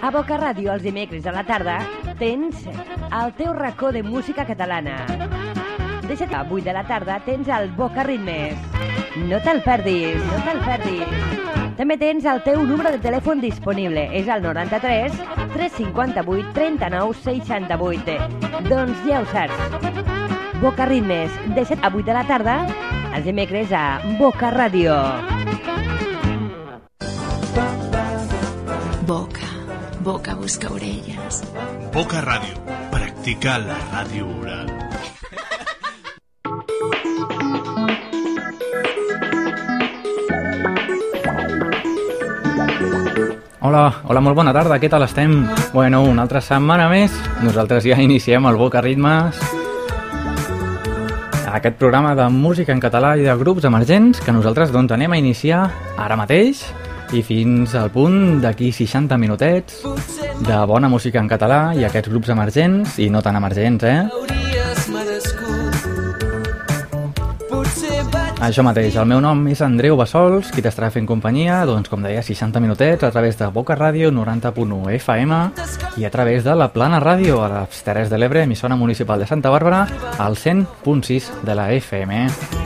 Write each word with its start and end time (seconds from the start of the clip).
A 0.00 0.10
Boca 0.10 0.38
Ràdio, 0.40 0.72
els 0.72 0.84
dimecres 0.86 1.26
a 1.26 1.32
la 1.34 1.42
tarda, 1.44 1.80
tens 2.18 2.62
el 2.66 3.32
teu 3.36 3.52
racó 3.52 3.90
de 3.92 4.02
música 4.02 4.46
catalana. 4.46 5.02
De 6.08 6.16
7 6.16 6.34
a 6.34 6.46
8 6.48 6.64
de 6.64 6.72
la 6.72 6.84
tarda 6.88 7.18
tens 7.26 7.48
el 7.48 7.70
Boca 7.76 8.02
Ritmes. 8.06 8.56
No 9.28 9.40
te'l 9.44 9.60
perdis, 9.66 10.16
no 10.30 10.38
te'l 10.46 10.62
perdis. 10.64 11.36
També 11.76 11.98
tens 12.00 12.24
el 12.24 12.40
teu 12.42 12.64
número 12.66 12.90
de 12.94 12.98
telèfon 13.04 13.42
disponible. 13.44 14.08
És 14.16 14.30
el 14.32 14.42
93 14.42 15.12
358 15.52 16.54
39 16.56 17.14
68. 17.22 18.16
Doncs 18.70 19.04
ja 19.06 19.20
ho 19.20 19.28
saps. 19.34 20.62
Boca 20.62 20.86
Ritmes, 20.90 21.30
de 21.54 21.64
7 21.64 21.84
a 21.84 21.92
8 21.94 22.06
de 22.08 22.16
la 22.16 22.24
tarda, 22.26 22.60
els 23.14 23.28
dimecres 23.28 23.70
a 23.70 24.00
Boca 24.18 24.50
Ràdio. 24.54 25.37
Boca, 29.08 29.48
boca 30.04 30.34
busca 30.34 30.68
orelles. 30.68 31.40
Boca 31.94 32.20
Ràdio. 32.20 32.58
Practica 32.92 33.54
la 33.56 33.78
ràdio 33.88 34.26
oral. 34.28 34.66
Hola, 43.64 43.84
hola, 44.04 44.20
molt 44.20 44.36
bona 44.36 44.52
tarda, 44.52 44.76
què 44.76 44.90
tal 44.92 45.06
estem? 45.06 45.38
Bueno, 45.72 46.02
una 46.04 46.26
altra 46.28 46.42
setmana 46.44 46.90
més, 46.92 47.14
nosaltres 47.40 47.88
ja 47.88 47.96
iniciem 47.96 48.44
el 48.44 48.60
Boca 48.60 48.82
Ritmes, 48.84 49.40
aquest 51.48 51.80
programa 51.80 52.12
de 52.14 52.28
música 52.28 52.76
en 52.76 52.84
català 52.84 53.14
i 53.16 53.24
de 53.24 53.38
grups 53.40 53.64
emergents 53.64 54.20
que 54.20 54.36
nosaltres 54.36 54.68
doncs 54.68 54.92
anem 54.92 55.16
a 55.16 55.22
iniciar 55.24 55.62
ara 55.96 56.20
mateix 56.20 56.66
i 57.12 57.22
fins 57.24 57.74
al 57.78 57.90
punt 57.90 58.40
d'aquí 58.42 58.70
60 58.72 59.16
minutets 59.18 59.82
de 60.44 60.58
bona 60.68 60.88
música 60.88 61.20
en 61.22 61.28
català 61.30 61.72
i 61.76 61.86
aquests 61.88 62.10
grups 62.12 62.32
emergents 62.34 62.98
i 63.00 63.08
no 63.10 63.22
tan 63.24 63.36
emergents, 63.36 63.84
eh? 63.84 64.02
Això 68.38 68.62
mateix, 68.62 68.94
el 68.94 69.08
meu 69.10 69.18
nom 69.20 69.40
és 69.50 69.58
Andreu 69.66 69.96
Bassols, 69.98 70.52
qui 70.54 70.62
t'estarà 70.62 70.92
fent 70.94 71.08
companyia, 71.08 71.64
doncs 71.66 71.90
com 71.90 72.04
deia, 72.06 72.22
60 72.22 72.62
minutets 72.62 73.02
a 73.02 73.10
través 73.10 73.36
de 73.40 73.48
Boca 73.50 73.74
Ràdio 73.74 74.12
90.1 74.14 74.94
FM 75.00 75.40
i 75.98 76.06
a 76.06 76.12
través 76.14 76.46
de 76.46 76.54
la 76.54 76.70
Plana 76.72 77.02
Ràdio 77.02 77.42
a 77.42 77.50
les 77.56 77.82
Terres 77.82 78.14
de 78.14 78.20
l'Ebre, 78.22 78.46
emissora 78.46 78.78
municipal 78.78 79.18
de 79.18 79.26
Santa 79.26 79.50
Bàrbara, 79.50 79.86
al 80.18 80.38
100.6 80.38 81.42
de 81.42 81.58
la 81.58 81.72
FM. 81.74 82.57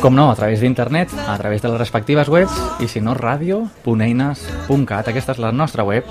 Com 0.00 0.14
no, 0.16 0.30
a 0.30 0.36
través 0.36 0.60
d'internet, 0.60 1.12
a 1.26 1.36
través 1.38 1.62
de 1.62 1.68
les 1.68 1.78
respectives 1.80 2.28
webs 2.28 2.52
i 2.80 2.88
si 2.88 3.00
no, 3.04 3.14
ràdio.eines.cat, 3.16 5.08
aquesta 5.08 5.32
és 5.36 5.40
la 5.42 5.52
nostra 5.52 5.84
web. 5.84 6.04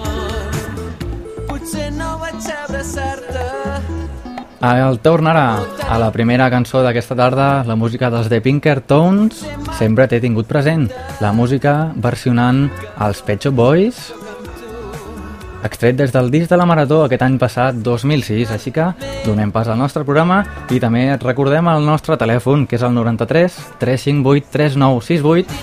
El 4.59 4.99
torn 4.99 5.27
ara 5.31 5.61
a 5.87 5.97
la 6.01 6.09
primera 6.11 6.49
cançó 6.51 6.81
d'aquesta 6.83 7.15
tarda, 7.15 7.63
la 7.63 7.77
música 7.79 8.09
dels 8.11 8.27
The 8.27 8.41
Pinkertones, 8.43 9.45
sempre 9.77 10.07
t'he 10.11 10.19
tingut 10.19 10.49
present. 10.51 10.89
La 11.23 11.31
música 11.31 11.93
versionant 11.95 12.65
els 12.99 13.23
Pet 13.23 13.47
Shop 13.47 13.55
Boys, 13.55 14.09
extret 15.63 15.97
des 15.97 16.11
del 16.13 16.31
disc 16.31 16.49
de 16.49 16.57
la 16.57 16.65
Marató 16.65 17.03
aquest 17.03 17.23
any 17.25 17.37
passat, 17.41 17.75
2006. 17.83 18.51
Així 18.55 18.71
que 18.75 18.87
donem 19.25 19.51
pas 19.51 19.67
al 19.67 19.79
nostre 19.79 20.05
programa 20.07 20.41
i 20.71 20.79
també 20.79 21.07
et 21.13 21.23
recordem 21.23 21.67
el 21.71 21.85
nostre 21.85 22.17
telèfon, 22.17 22.65
que 22.67 22.79
és 22.79 22.85
el 22.85 22.93
93 22.95 23.59
358 23.79 24.51
3968, 24.53 25.59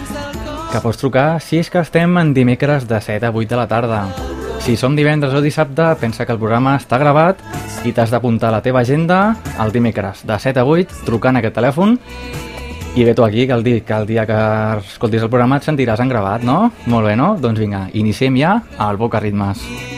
que 0.72 0.82
pots 0.82 1.00
trucar 1.00 1.28
si 1.40 1.60
és 1.62 1.70
que 1.70 1.82
estem 1.82 2.18
en 2.20 2.34
dimecres 2.34 2.88
de 2.88 3.00
7 3.00 3.30
a 3.30 3.32
8 3.32 3.48
de 3.54 3.60
la 3.60 3.68
tarda. 3.70 4.06
Si 4.66 4.74
som 4.76 4.96
divendres 4.98 5.34
o 5.34 5.40
dissabte, 5.40 5.92
pensa 6.00 6.26
que 6.26 6.34
el 6.34 6.40
programa 6.42 6.74
està 6.74 6.98
gravat 6.98 7.38
i 7.86 7.92
t'has 7.94 8.10
d'apuntar 8.10 8.50
a 8.50 8.56
la 8.56 8.64
teva 8.64 8.82
agenda 8.82 9.36
el 9.62 9.70
dimecres 9.70 10.24
de 10.26 10.38
7 10.42 10.58
a 10.58 10.66
8 10.66 11.06
trucant 11.06 11.38
aquest 11.38 11.54
telèfon 11.54 11.94
i 12.96 13.04
ve 13.04 13.14
tu 13.14 13.24
aquí 13.24 13.46
que 13.46 13.52
el, 13.52 13.62
dia, 13.62 13.80
que 13.84 13.92
el 13.92 14.06
dia 14.06 14.26
que 14.26 14.38
escoltis 14.80 15.22
el 15.22 15.28
programa 15.28 15.60
et 15.60 15.68
sentiràs 15.68 16.00
en 16.00 16.08
gravat, 16.08 16.42
no? 16.42 16.72
Molt 16.88 17.06
bé, 17.06 17.12
no? 17.14 17.34
Doncs 17.36 17.60
vinga, 17.60 17.86
iniciem 17.92 18.40
ja 18.40 18.56
el 18.88 18.96
Boca 18.96 19.20
Ritmes. 19.20 19.60
Quantes 19.60 19.95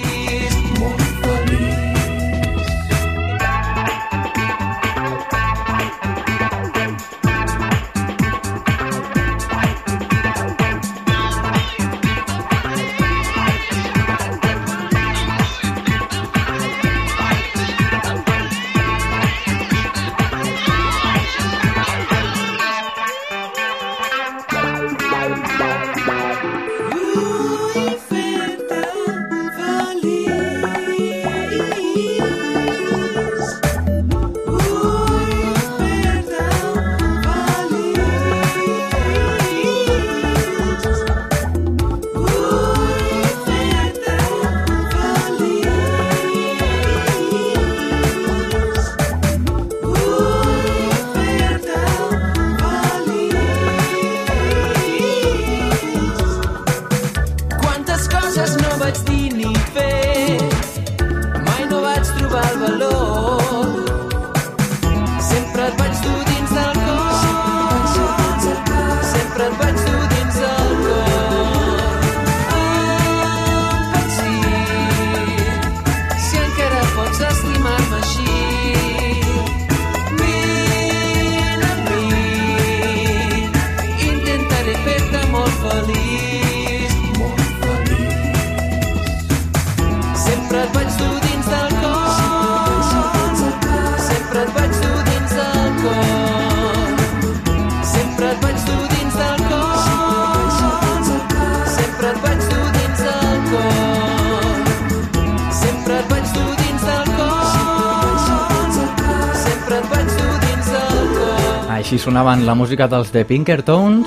música 112.69 112.85
dels 112.85 113.09
The 113.09 113.23
Pinkertones 113.25 114.05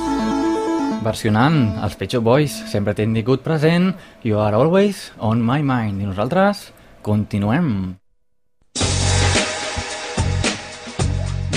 versionant 1.02 1.80
els 1.82 1.96
Pet 1.98 2.14
Shop 2.14 2.22
Boys. 2.22 2.54
Sempre 2.70 2.94
t'he 2.94 3.08
tingut 3.10 3.42
present, 3.42 3.88
you 4.22 4.38
are 4.38 4.53
always 4.53 5.08
on 5.18 5.41
my 5.41 5.64
mind. 5.66 5.97
I 5.97 6.06
nosaltres 6.06 6.68
continuem. 7.02 7.96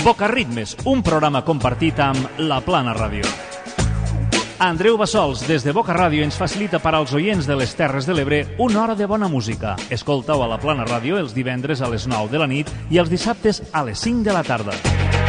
Boca 0.01 0.31
Ritmes, 0.33 0.79
un 0.89 1.05
programa 1.05 1.45
compartit 1.45 2.01
amb 2.01 2.41
La 2.41 2.63
Plana 2.65 2.97
Ràdio. 2.97 3.29
Andreu 4.65 4.97
Bassols, 4.97 5.45
des 5.45 5.61
de 5.61 5.77
Boca 5.77 5.93
Ràdio, 5.93 6.25
ens 6.25 6.41
facilita 6.41 6.81
per 6.81 6.95
als 6.97 7.13
oients 7.13 7.45
de 7.45 7.59
les 7.61 7.77
Terres 7.77 8.09
de 8.09 8.17
l'Ebre 8.17 8.47
una 8.57 8.81
hora 8.87 8.97
de 8.97 9.05
bona 9.05 9.29
música. 9.29 9.77
Escoltau 9.93 10.41
a 10.41 10.49
La 10.49 10.63
Plana 10.63 10.89
Ràdio 10.89 11.21
els 11.21 11.37
divendres 11.37 11.85
a 11.85 11.93
les 11.93 12.09
9 12.09 12.33
de 12.33 12.41
la 12.41 12.49
nit 12.49 12.73
i 12.89 12.97
els 12.97 13.13
dissabtes 13.13 13.61
a 13.75 13.85
les 13.85 14.01
5 14.01 14.25
de 14.25 14.41
la 14.41 14.47
tarda. 14.47 15.24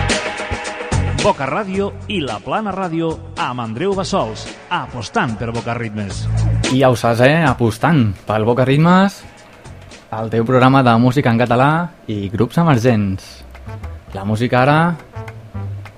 Boca 1.26 1.48
Ràdio 1.50 1.88
i 2.14 2.20
La 2.22 2.36
Plana 2.38 2.70
Ràdio 2.70 3.08
amb 3.42 3.64
Andreu 3.64 3.96
Bassols, 3.98 4.44
apostant 4.70 5.32
per 5.40 5.48
Boca 5.50 5.74
Ritmes. 5.74 6.20
I 6.70 6.84
ja 6.84 6.92
ho 6.94 6.98
saps, 7.02 7.24
eh? 7.26 7.40
Apostant 7.42 8.12
pel 8.28 8.44
Boca 8.46 8.62
Ritmes, 8.70 9.16
el 10.14 10.30
teu 10.30 10.46
programa 10.46 10.84
de 10.86 10.94
música 11.02 11.34
en 11.34 11.42
català 11.42 11.70
i 12.06 12.30
grups 12.30 12.60
emergents. 12.62 13.26
La 14.14 14.22
música 14.22 14.62
ara 14.62 14.78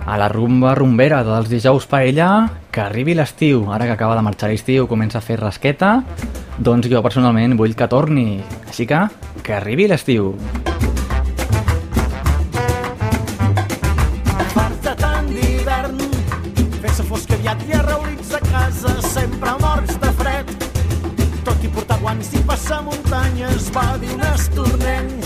a 0.05 0.15
la 0.15 0.31
rumba 0.31 0.71
rumbera 0.79 1.19
dels 1.27 1.51
dijous 1.51 1.89
paella 1.91 2.29
que 2.71 2.85
arribi 2.85 3.17
l'estiu, 3.19 3.65
ara 3.67 3.83
que 3.83 3.97
acaba 3.97 4.15
de 4.15 4.23
marxar 4.23 4.47
l'estiu, 4.53 4.87
comença 4.87 5.19
a 5.19 5.25
fer 5.27 5.41
rasqueta, 5.43 6.05
doncs 6.55 6.87
jo 6.87 7.03
personalment 7.03 7.59
vull 7.59 7.75
que 7.75 7.91
torni. 7.91 8.39
Així 8.63 8.87
que, 8.87 9.03
que 9.43 9.59
arribi 9.59 9.91
l'estiu. 9.91 10.31
Fart 10.37 10.66
muntanyes, 23.37 23.69
va 23.71 23.97
dir 23.97 24.13
un 24.13 24.21
estornenc. 24.33 25.25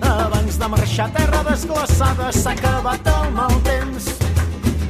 Abans 0.00 0.56
de 0.58 0.68
marxar 0.68 1.06
a 1.06 1.10
terra 1.10 1.42
desglaçada 1.44 2.32
s'ha 2.32 2.52
acabat 2.52 3.06
el 3.06 3.32
mal 3.32 3.54
temps. 3.62 4.08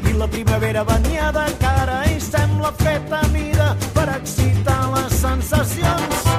I 0.09 0.13
la 0.13 0.27
primavera 0.27 0.85
venia 0.85 1.31
de 1.33 1.47
cara 1.59 2.05
i 2.07 2.21
sembla 2.21 2.73
feta 2.73 3.21
a 3.21 3.29
mida 3.29 3.77
per 3.95 4.09
excitar 4.17 4.91
les 4.95 5.13
sensacions, 5.21 6.30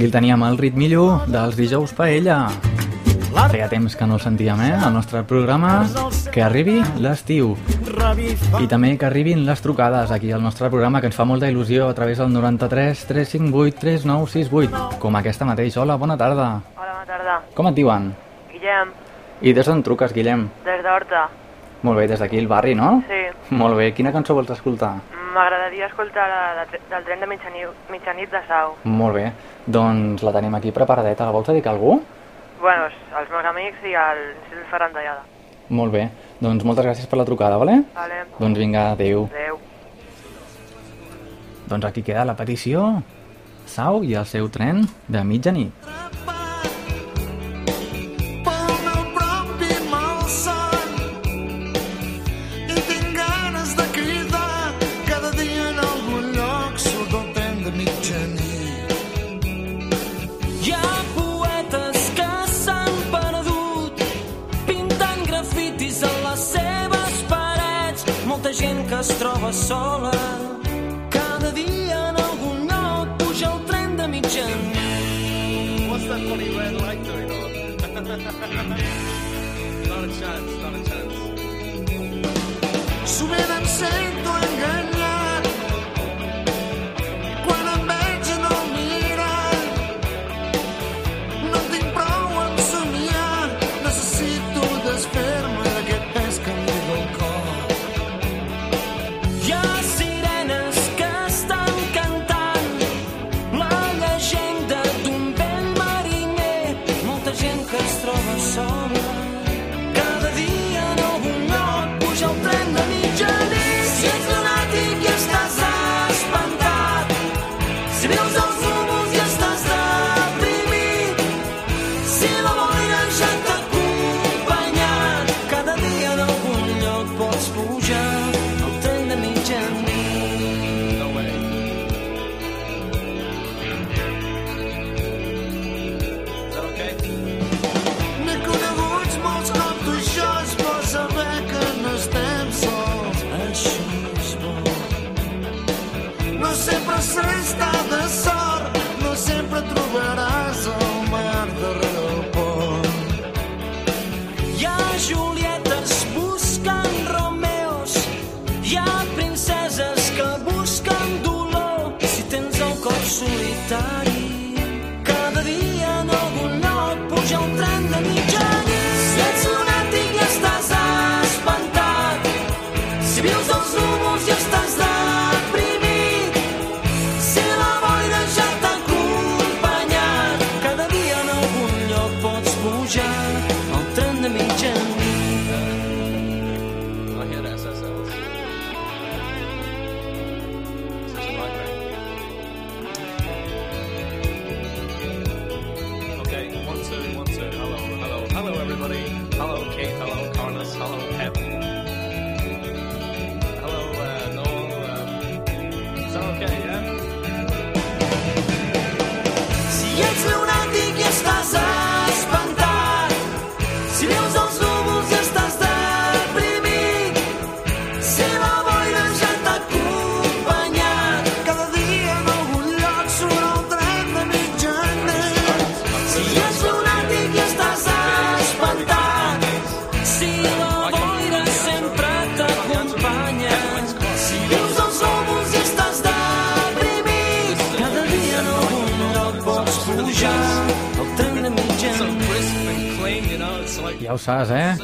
Aquí 0.00 0.06
el 0.06 0.12
teníem 0.12 0.42
el 0.48 0.56
ritmillo 0.56 1.26
dels 1.28 1.58
dijous 1.60 1.90
paella. 1.92 2.46
Feia 3.52 3.66
temps 3.68 3.92
que 3.92 4.06
no 4.08 4.14
el 4.16 4.22
sentíem, 4.24 4.62
eh? 4.64 4.70
El 4.86 4.94
nostre 4.94 5.20
programa, 5.28 5.82
que 6.32 6.40
arribi 6.40 6.78
l'estiu. 7.04 7.50
I 8.56 8.64
també 8.64 8.94
que 8.96 9.04
arribin 9.04 9.44
les 9.44 9.60
trucades 9.60 10.08
aquí 10.16 10.32
al 10.32 10.40
nostre 10.40 10.70
programa, 10.72 11.02
que 11.04 11.12
ens 11.12 11.20
fa 11.20 11.28
molta 11.28 11.52
il·lusió 11.52 11.90
a 11.90 11.92
través 11.92 12.16
del 12.16 12.32
93 12.32 13.04
358 13.12 13.76
3968, 13.84 14.96
com 15.04 15.20
aquesta 15.20 15.44
mateix. 15.44 15.76
Hola, 15.76 16.00
bona 16.00 16.16
tarda. 16.16 16.48
Hola, 16.80 16.96
bona 16.96 17.06
tarda. 17.12 17.38
Com 17.52 17.68
et 17.68 17.76
diuen? 17.76 18.14
Guillem, 18.56 18.96
I 19.42 19.52
des 19.52 19.68
d'on 19.68 19.84
truques, 19.84 20.16
Guillem? 20.16 20.48
des 20.64 20.80
d'Horta. 20.82 21.28
Molt 21.82 22.00
bé, 22.00 22.08
des 22.08 22.24
d'aquí, 22.24 22.40
el 22.40 22.48
barri, 22.48 22.74
no? 22.74 23.02
Sí, 23.04 23.26
Molt 23.52 23.76
bé. 23.76 23.92
Quina 23.92 24.16
cançó 24.16 24.32
vols 24.32 24.48
escoltar? 24.48 24.94
M'agradaria 25.40 25.86
escoltar 25.88 26.28
la 26.28 26.64
de, 26.68 26.80
del 26.92 27.04
tren 27.08 27.20
de 27.24 27.26
mitjanit, 27.30 27.68
mitjanit 27.90 28.30
de 28.30 28.40
Sau. 28.48 28.74
Molt 28.84 29.16
bé. 29.16 29.26
Doncs 29.66 30.22
la 30.26 30.32
tenim 30.36 30.54
aquí 30.58 30.72
preparadeta. 30.76 31.24
La 31.28 31.32
vols 31.34 31.48
dedicar 31.48 31.72
a 31.72 31.78
algú? 31.78 31.96
Bueno, 32.60 32.90
als 33.16 33.30
meus 33.32 33.46
amics 33.48 33.84
i 33.88 33.94
al 33.96 34.18
Sil 34.50 34.60
Ferran 34.70 34.92
Tallada. 34.92 35.24
Molt 35.70 35.94
bé. 35.94 36.08
Doncs 36.42 36.64
moltes 36.66 36.84
gràcies 36.84 37.06
per 37.08 37.16
la 37.20 37.24
trucada, 37.24 37.56
vale? 37.56 37.78
Vale, 37.94 38.24
Doncs 38.38 38.58
vinga, 38.58 38.90
adeu. 38.92 39.28
adeu. 39.32 39.58
Doncs 41.70 41.86
aquí 41.86 42.02
queda 42.02 42.24
la 42.26 42.34
petició. 42.36 43.02
Sau 43.70 44.02
i 44.02 44.16
el 44.18 44.26
seu 44.26 44.48
tren 44.50 44.82
de 45.08 45.22
mitjanit. 45.24 45.72
pel 46.26 46.39
sola. 69.52 70.10
Cada 71.10 71.50
dia 71.52 72.08
en 72.10 72.16
algun 72.16 72.66
lloc 72.68 73.08
puja 73.18 73.52
el 73.52 73.64
tren 73.66 73.96
de 73.96 74.08
mitjanit. 74.08 75.90
What's 75.90 76.06
that 76.06 76.20
funny 76.28 76.48
red 76.56 76.74
light 76.80 77.02
doing 77.04 77.30
on? 77.30 77.50
not 79.90 80.04
a 80.04 80.06
chance, 80.20 80.52
not 80.62 80.74
a 80.74 80.76
chance. 80.88 81.14
Sovint 83.04 83.50
em 83.56 83.64
sento 83.66 84.19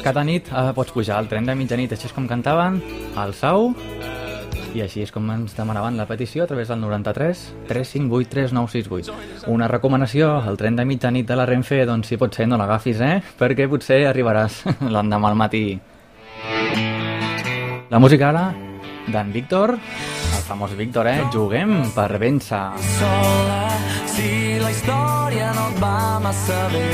Cada 0.07 0.21
nit 0.23 0.47
eh, 0.47 0.69
pots 0.71 0.93
pujar 0.95 1.17
al 1.19 1.25
tren 1.27 1.43
de 1.43 1.51
mitjanit, 1.59 1.91
així 1.91 2.07
és 2.07 2.13
com 2.15 2.29
cantaven 2.31 2.77
al 3.19 3.33
Sau, 3.35 3.73
i 4.71 4.79
així 4.79 5.01
és 5.03 5.11
com 5.11 5.25
ens 5.33 5.51
demanaven 5.57 5.97
la 5.99 6.05
petició 6.07 6.45
a 6.45 6.47
través 6.47 6.71
del 6.71 6.79
93 6.79 7.41
358 7.67 8.29
3968. 8.31 9.51
Una 9.51 9.67
recomanació, 9.67 10.29
el 10.47 10.55
tren 10.55 10.79
de 10.79 10.85
mitjanit 10.87 11.27
de 11.27 11.35
la 11.35 11.43
Renfe, 11.49 11.81
doncs 11.83 12.07
si 12.07 12.15
pot 12.15 12.31
ser 12.31 12.47
no 12.47 12.55
l'agafis, 12.55 13.03
eh? 13.03 13.19
Perquè 13.35 13.67
potser 13.67 14.05
arribaràs 14.07 14.61
l'endemà 14.95 15.33
al 15.33 15.37
matí. 15.43 15.65
La 17.91 17.99
música 17.99 18.31
ara 18.31 18.47
d'en 19.11 19.35
Víctor, 19.35 19.75
el 19.75 20.47
famós 20.47 20.71
Víctor, 20.79 21.11
eh? 21.11 21.19
Juguem 21.35 21.81
per 21.91 22.13
vèncer. 22.15 22.65
sola 22.95 23.63
si 24.15 24.31
la 24.63 24.71
història 24.71 25.16
massa 26.19 26.69
bé 26.71 26.87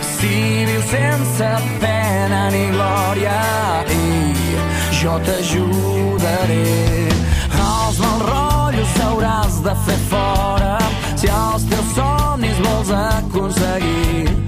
si 0.00 0.64
vius 0.68 0.84
sense 0.90 1.50
pena 1.80 2.50
ni 2.50 2.64
glòria. 2.74 3.40
I 3.88 4.04
jo 5.00 5.14
t'ajudaré. 5.26 6.66
Els 7.62 7.98
mals 8.02 8.22
rotllos 8.30 8.94
hauràs 9.04 9.54
de 9.66 9.74
fer 9.86 10.00
fora. 10.10 10.76
Si 11.20 11.28
els 11.28 11.62
teus 11.70 11.88
somnis 11.96 12.58
vols 12.66 12.90
aconseguir 12.90 14.42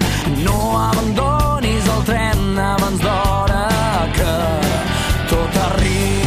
no 0.45 0.59
abandonis 0.89 1.89
el 1.97 2.03
tren 2.11 2.59
abans 2.59 3.01
d'hora 3.07 3.65
que 4.17 4.35
tot 5.31 5.63
arribarà 5.69 6.24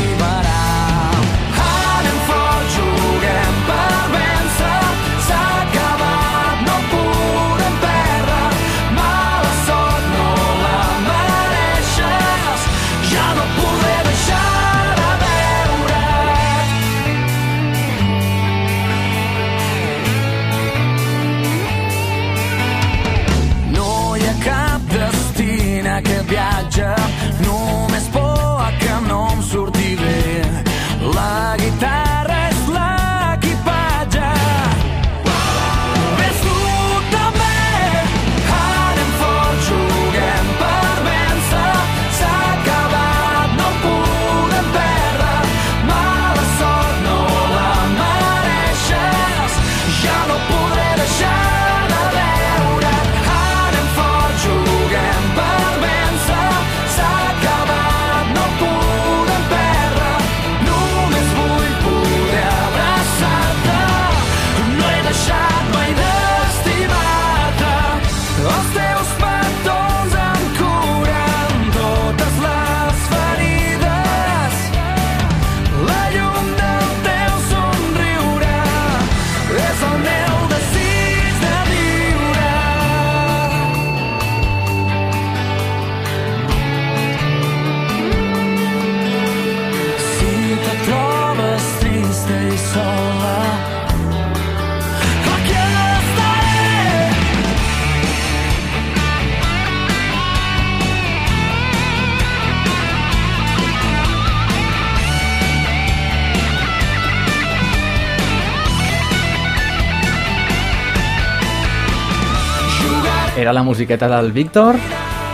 Era 113.48 113.54
la 113.54 113.63
musiqueta 113.63 114.10
del 114.12 114.34
Víctor 114.36 114.75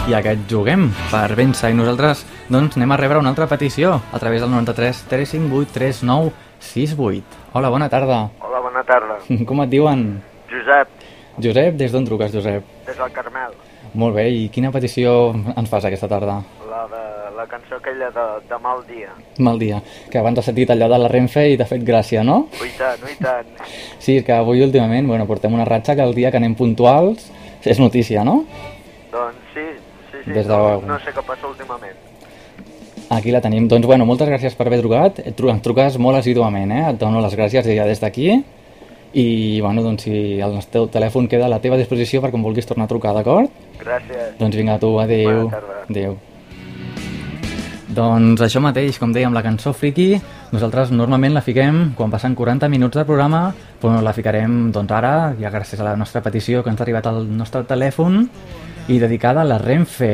i 0.05 0.13
aquest 0.13 0.43
juguem 0.45 0.83
per 1.09 1.31
vèncer 1.33 1.71
i 1.73 1.77
nosaltres 1.79 2.19
doncs 2.53 2.77
anem 2.77 2.93
a 2.93 2.99
rebre 3.01 3.17
una 3.17 3.31
altra 3.33 3.47
petició 3.49 3.95
a 3.97 4.19
través 4.21 4.43
del 4.43 4.51
93 4.53 4.99
358 5.09 5.73
3968. 5.73 7.41
Hola, 7.57 7.71
bona 7.73 7.89
tarda. 7.89 8.19
Hola, 8.37 8.61
bona 8.61 8.85
tarda. 8.85 9.17
Com 9.49 9.65
et 9.65 9.73
diuen? 9.73 10.05
Josep, 10.51 10.93
Josep, 11.41 11.73
des 11.81 11.89
d'on 11.89 12.05
truques, 12.05 12.29
Josep? 12.37 12.69
des 12.85 13.01
del 13.01 13.17
Carmel. 13.17 13.57
Molt 13.97 14.13
bé, 14.21 14.29
i 14.29 14.45
quina 14.53 14.69
petició 14.69 15.33
ens 15.33 15.73
fas 15.73 15.89
aquesta 15.89 16.13
tarda? 16.13 16.37
La 16.69 16.85
de 16.93 17.03
la 17.33 17.49
cançó 17.49 17.81
aquella 17.81 18.13
de, 18.13 18.29
de 18.45 18.61
Mal 18.61 18.85
Dia. 18.93 19.09
Mal 19.41 19.57
dia. 19.57 19.81
Que 20.13 20.21
abans 20.21 20.37
has 20.37 20.53
sentit 20.53 20.69
allò 20.69 20.85
de 20.85 21.01
la 21.01 21.09
Renfe 21.09 21.49
i 21.49 21.57
t'ha 21.57 21.65
fet 21.65 21.81
gràcia, 21.81 22.21
no? 22.21 22.43
Ui 22.61 22.75
tant, 22.77 23.09
ui 23.09 23.17
tant. 23.17 23.55
Sí, 23.97 24.21
que 24.21 24.37
avui 24.37 24.61
últimament, 24.61 25.09
bueno, 25.09 25.25
portem 25.25 25.57
una 25.57 25.65
ratxa 25.65 25.97
que 25.97 26.05
el 26.05 26.13
dia 26.13 26.29
que 26.29 26.37
anem 26.37 26.53
puntuals 26.53 27.31
és 27.71 27.79
notícia, 27.79 28.23
no? 28.23 28.43
Doncs 29.11 29.53
sí, 29.53 29.65
sí, 30.11 30.17
sí. 30.25 30.31
Des 30.31 30.47
de- 30.47 30.53
no, 30.57 30.81
no 30.87 30.99
sé 30.99 31.11
què 31.13 31.23
passa 31.25 31.47
últimament. 31.47 31.95
Aquí 33.13 33.31
la 33.31 33.41
tenim. 33.41 33.67
Doncs 33.69 33.85
bueno, 33.85 34.05
moltes 34.09 34.27
gràcies 34.29 34.55
per 34.57 34.65
haver 34.67 34.79
trucat. 34.81 35.19
Et 35.19 35.35
tru- 35.37 35.51
Em 35.51 35.59
truques 35.61 35.97
molt 36.01 36.17
assíduament, 36.17 36.71
eh? 36.71 36.83
Et 36.91 36.97
dono 36.99 37.21
les 37.21 37.35
gràcies 37.37 37.67
ja 37.75 37.85
des 37.85 37.99
d'aquí. 38.01 38.43
I 39.13 39.61
bueno, 39.61 39.83
doncs 39.85 40.07
si 40.07 40.39
el 40.41 40.55
teu 40.71 40.87
telèfon 40.89 41.27
queda 41.29 41.45
a 41.45 41.49
la 41.51 41.59
teva 41.61 41.77
disposició 41.77 42.21
perquè 42.23 42.33
em 42.39 42.41
vulguis 42.41 42.65
tornar 42.65 42.85
a 42.85 42.89
trucar, 42.89 43.13
d'acord? 43.13 43.51
Gràcies. 43.77 44.31
Doncs 44.39 44.55
vinga, 44.57 44.79
tu, 44.81 44.95
adéu. 44.99 45.43
Bona 45.43 45.51
tarda. 45.59 45.83
Adéu. 45.89 46.15
Doncs 47.93 48.41
això 48.41 48.61
mateix, 48.63 48.97
com 48.97 49.11
dèiem, 49.13 49.33
la 49.35 49.43
cançó 49.45 49.73
Friki, 49.77 50.15
nosaltres 50.53 50.91
normalment 50.93 51.33
la 51.33 51.41
fiquem 51.41 51.95
quan 51.97 52.11
passen 52.13 52.35
40 52.37 52.69
minuts 52.69 52.99
de 52.99 53.05
programa, 53.07 53.47
però 53.81 53.97
la 54.05 54.13
ficarem 54.13 54.69
doncs 54.73 54.93
ara, 54.93 55.13
ja 55.39 55.49
gràcies 55.49 55.81
a 55.81 55.87
la 55.87 55.95
nostra 55.97 56.21
petició 56.21 56.61
que 56.61 56.69
ens 56.69 56.79
ha 56.79 56.85
arribat 56.85 57.09
al 57.09 57.23
nostre 57.25 57.63
telèfon, 57.65 58.21
i 58.87 58.99
dedicada 58.99 59.41
a 59.41 59.47
la 59.47 59.57
Renfe. 59.57 60.13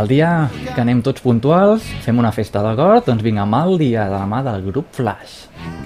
El 0.00 0.08
dia 0.08 0.30
que 0.70 0.80
anem 0.80 1.02
tots 1.02 1.20
puntuals, 1.24 1.84
fem 2.04 2.18
una 2.22 2.32
festa, 2.32 2.62
d'acord? 2.64 3.04
Doncs 3.10 3.26
vinga, 3.26 3.44
mal 3.44 3.76
dia 3.78 4.06
de 4.08 4.16
la 4.16 4.26
mà 4.30 4.44
del 4.46 4.64
grup 4.70 4.94
Flash. 4.94 5.79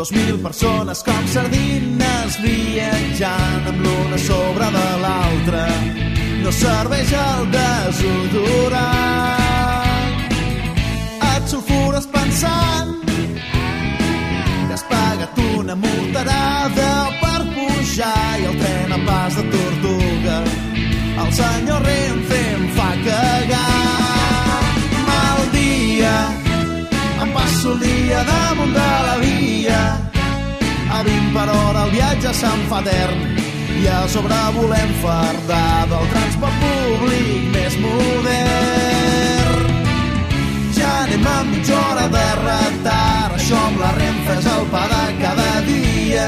Dos 0.00 0.12
mil 0.12 0.38
persones 0.40 1.02
com 1.04 1.26
sardines 1.28 2.36
viatjant 2.40 3.66
amb 3.68 3.82
l'una 3.84 4.16
sobre 4.16 4.68
de 4.72 4.84
l'altra. 5.02 5.64
No 6.40 6.50
serveix 6.56 7.12
el 7.20 7.42
desodorant. 7.52 8.80
Et 11.34 11.52
sulfures 11.52 12.08
pensant 12.14 12.96
que 13.12 14.72
has 14.72 14.86
pagat 14.88 15.36
una 15.58 15.76
multarada 15.84 16.88
per 17.20 17.44
pujar 17.52 18.40
i 18.40 18.48
el 18.54 18.58
tren 18.64 18.96
a 18.96 19.04
pas 19.04 19.36
de 19.36 19.44
tortuga. 19.52 20.40
El 21.26 21.30
senyor 21.44 21.84
Renfe 21.92 22.40
em 22.56 22.68
fa 22.80 22.90
cagar. 23.04 23.89
Dia 27.78 28.22
damunt 28.24 28.72
de 28.74 28.90
la 29.06 29.16
via. 29.22 29.80
A 30.90 31.02
20 31.02 31.32
per 31.34 31.48
hora 31.48 31.84
el 31.86 31.90
viatge 31.94 32.32
se'n 32.34 32.62
fa 32.70 32.80
etern 32.82 33.20
i 33.80 33.86
a 33.88 34.08
sobre 34.08 34.38
volem 34.56 34.90
fardar 35.02 35.86
del 35.88 36.06
transport 36.12 36.56
públic 36.62 37.42
més 37.54 37.76
modern. 37.80 39.68
Ja 40.76 40.90
anem 41.04 41.26
amb 41.34 41.54
mitja 41.54 41.76
hora 41.78 42.06
de 42.16 42.26
retard, 42.40 43.36
això 43.38 43.60
amb 43.68 43.78
la 43.84 43.92
Renfe 43.98 44.32
és 44.40 44.46
el 44.56 44.64
pa 44.72 44.84
de 44.92 45.04
cada 45.22 45.52
dia. 45.68 46.26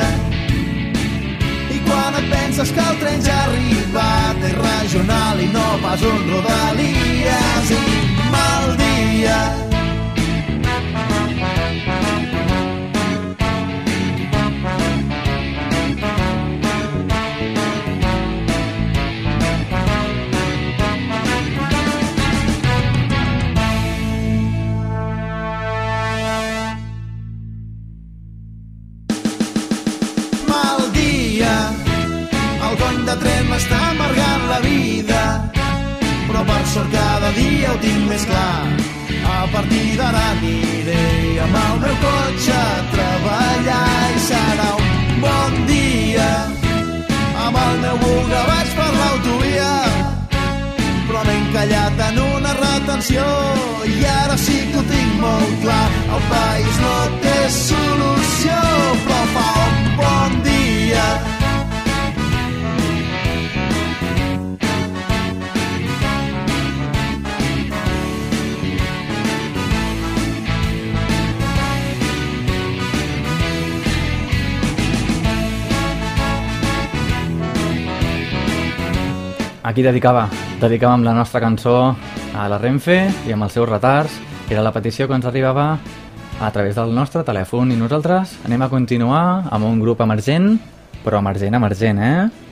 I 1.76 1.78
quan 1.88 2.20
et 2.20 2.30
penses 2.30 2.68
que 2.76 2.86
el 2.92 2.96
tren 3.02 3.20
ja 3.26 3.36
ha 3.40 3.44
arribat, 3.50 4.46
és 4.48 4.56
regional 4.62 5.36
i 5.40 5.50
no 5.56 5.66
pas 5.84 6.00
un 6.12 6.24
rodalies 6.30 7.76
i 7.76 7.82
mal 8.30 8.64
dia. 8.80 9.61
Sort 36.72 36.90
cada 36.90 37.30
dia 37.36 37.68
ho 37.72 37.78
tinc 37.84 38.02
més 38.08 38.24
clar. 38.24 38.64
A 39.32 39.40
partir 39.52 39.96
d'ara 39.98 40.22
aniré 40.32 41.04
amb 41.44 41.58
el 41.62 41.76
meu 41.84 41.96
cotxe 42.04 42.56
a 42.56 42.80
treballar 42.94 44.08
i 44.16 44.22
serà 44.28 44.68
un 44.80 45.20
bon 45.24 45.58
dia. 45.68 46.30
Amb 47.44 47.60
el 47.64 47.78
meu 47.84 48.00
buga 48.04 48.42
vaig 48.48 48.74
per 48.78 48.90
l'autovia, 48.98 49.70
però 51.06 51.24
m'he 51.28 51.38
encallat 51.44 52.04
en 52.08 52.20
una 52.26 52.58
retenció 52.64 53.30
i 53.92 53.96
ara 54.16 54.38
sí 54.46 54.60
que 54.70 54.78
ho 54.80 54.86
tinc 54.94 55.16
molt 55.24 55.56
clar. 55.64 55.86
El 56.16 56.28
país 56.36 56.84
no 56.86 56.94
té 57.26 57.40
solució, 57.62 58.62
però 59.08 59.24
fa 59.36 59.51
Aquí 79.72 79.80
dedicava, 79.80 80.26
dedicàvem 80.60 81.00
la 81.00 81.14
nostra 81.16 81.40
cançó 81.40 81.94
a 82.36 82.42
la 82.52 82.58
Renfe 82.60 83.06
i 83.24 83.32
amb 83.32 83.46
els 83.46 83.54
seus 83.56 83.64
retards. 83.70 84.18
Era 84.52 84.60
la 84.60 84.72
petició 84.74 85.06
que 85.08 85.16
ens 85.16 85.24
arribava 85.24 85.78
a 86.44 86.50
través 86.52 86.76
del 86.76 86.92
nostre 86.92 87.22
telèfon 87.24 87.72
i 87.72 87.78
nosaltres 87.80 88.34
anem 88.44 88.66
a 88.66 88.68
continuar 88.68 89.22
amb 89.48 89.64
un 89.70 89.80
grup 89.80 90.02
emergent, 90.04 90.58
però 91.00 91.22
emergent, 91.24 91.56
emergent, 91.56 92.02
eh? 92.04 92.51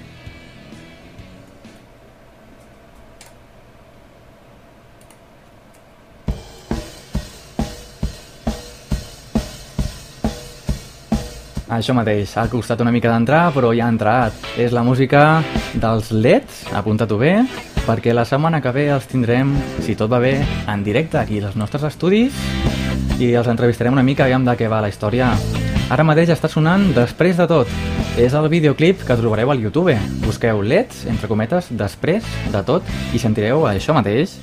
Això 11.80 11.94
mateix, 11.96 12.34
ha 12.36 12.42
costat 12.52 12.82
una 12.84 12.90
mica 12.92 13.08
d'entrar, 13.08 13.54
però 13.54 13.70
ja 13.72 13.86
ha 13.86 13.92
entrat. 13.94 14.34
És 14.60 14.74
la 14.76 14.82
música 14.84 15.40
dels 15.80 16.10
Leds, 16.12 16.66
apunta-t'ho 16.76 17.16
bé, 17.16 17.38
perquè 17.86 18.12
la 18.12 18.26
setmana 18.28 18.60
que 18.60 18.72
ve 18.76 18.84
els 18.92 19.06
tindrem, 19.08 19.54
si 19.80 19.94
tot 19.96 20.12
va 20.12 20.18
bé, 20.20 20.34
en 20.68 20.84
directe 20.84 21.16
aquí 21.16 21.40
als 21.40 21.56
nostres 21.56 21.86
estudis 21.88 22.36
i 23.16 23.30
els 23.32 23.48
entrevistarem 23.48 23.96
una 23.96 24.04
mica, 24.04 24.26
aviam 24.26 24.44
de 24.44 24.58
què 24.60 24.68
va 24.68 24.82
la 24.84 24.92
història. 24.92 25.30
Ara 25.88 26.04
mateix 26.04 26.34
està 26.36 26.52
sonant 26.52 26.84
Després 26.92 27.40
de 27.40 27.48
tot. 27.48 27.72
És 28.20 28.36
el 28.36 28.50
videoclip 28.52 29.00
que 29.06 29.16
trobareu 29.16 29.54
al 29.54 29.64
YouTube. 29.64 29.96
Busqueu 30.26 30.60
Leds, 30.60 31.06
entre 31.08 31.32
cometes, 31.32 31.72
Després 31.72 32.28
de 32.52 32.60
tot, 32.68 32.84
i 33.16 33.18
sentireu 33.18 33.64
això 33.72 33.96
mateix. 33.96 34.36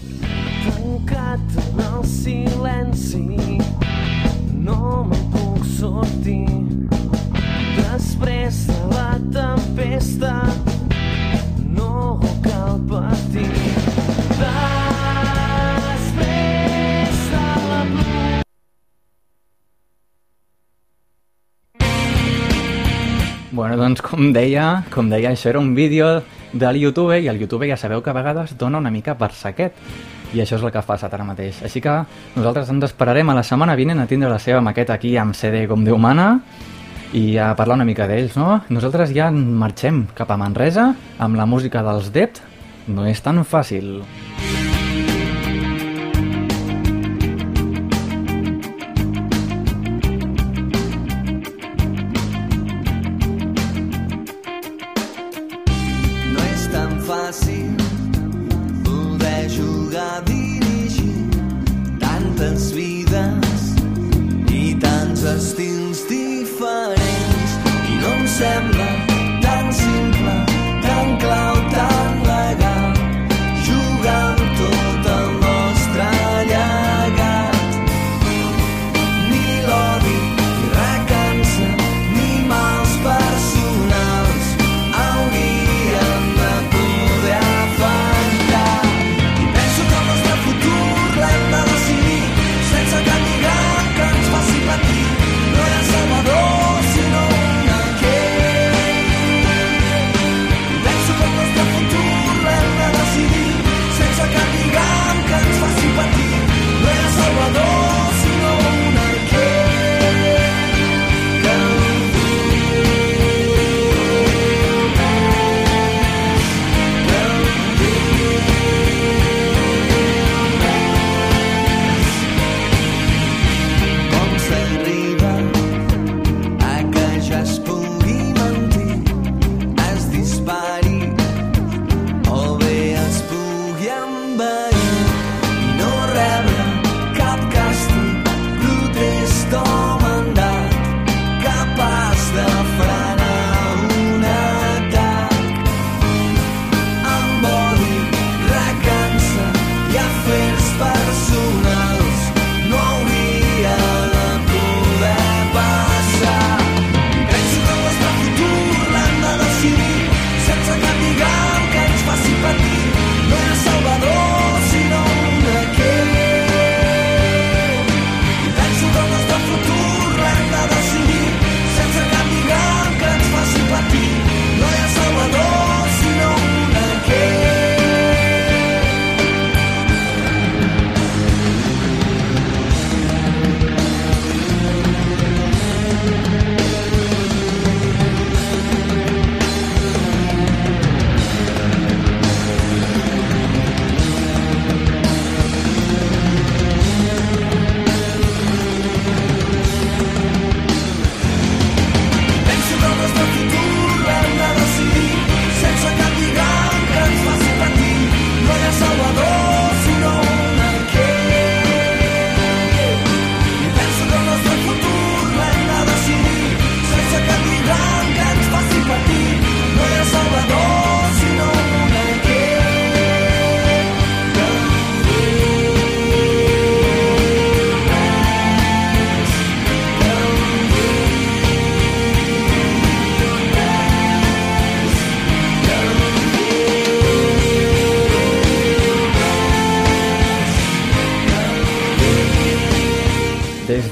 tancat 0.74 1.40
en 1.62 1.86
el 1.86 2.04
silenci 2.04 3.22
no 4.66 5.06
me'n 5.06 5.30
puc 5.32 5.66
sortir 5.78 6.57
festa 9.88 10.44
no 11.64 12.20
cal 12.44 12.80
patir. 12.90 13.48
Bueno, 23.52 23.78
doncs 23.80 24.04
com 24.06 24.30
deia, 24.36 24.84
com 24.94 25.08
deia, 25.10 25.32
això 25.32 25.50
era 25.50 25.60
un 25.60 25.74
vídeo 25.74 26.22
del 26.54 26.78
YouTube 26.78 27.18
i 27.18 27.28
el 27.32 27.40
YouTube 27.42 27.66
ja 27.66 27.78
sabeu 27.78 28.04
que 28.04 28.12
a 28.12 28.14
vegades 28.14 28.54
dona 28.58 28.78
una 28.78 28.92
mica 28.94 29.16
per 29.18 29.32
saquet 29.34 29.74
i 30.36 30.44
això 30.44 30.60
és 30.60 30.64
el 30.64 30.70
que 30.70 30.84
fa 30.84 30.94
passat 30.94 31.16
ara 31.16 31.26
mateix. 31.26 31.64
Així 31.66 31.82
que 31.82 31.96
nosaltres 32.36 32.70
ens 32.70 32.86
esperarem 32.92 33.30
a 33.32 33.38
la 33.40 33.46
setmana 33.48 33.76
vinent 33.80 34.04
a 34.04 34.06
tindre 34.06 34.30
la 34.30 34.40
seva 34.44 34.62
maqueta 34.62 34.94
aquí 34.94 35.16
amb 35.18 35.34
CD 35.34 35.66
com 35.72 35.88
Déu 35.88 35.98
mana 35.98 36.36
i 37.16 37.38
a 37.40 37.54
parlar 37.56 37.78
una 37.80 37.88
mica 37.88 38.08
d'ells, 38.10 38.36
no? 38.40 38.62
Nosaltres 38.74 39.14
ja 39.16 39.30
marxem 39.32 40.06
cap 40.18 40.32
a 40.32 40.40
Manresa 40.40 40.90
amb 41.24 41.40
la 41.40 41.48
música 41.48 41.84
dels 41.86 42.12
Dept. 42.12 42.42
No 42.88 43.08
és 43.08 43.22
tan 43.24 43.44
fàcil. 43.44 44.02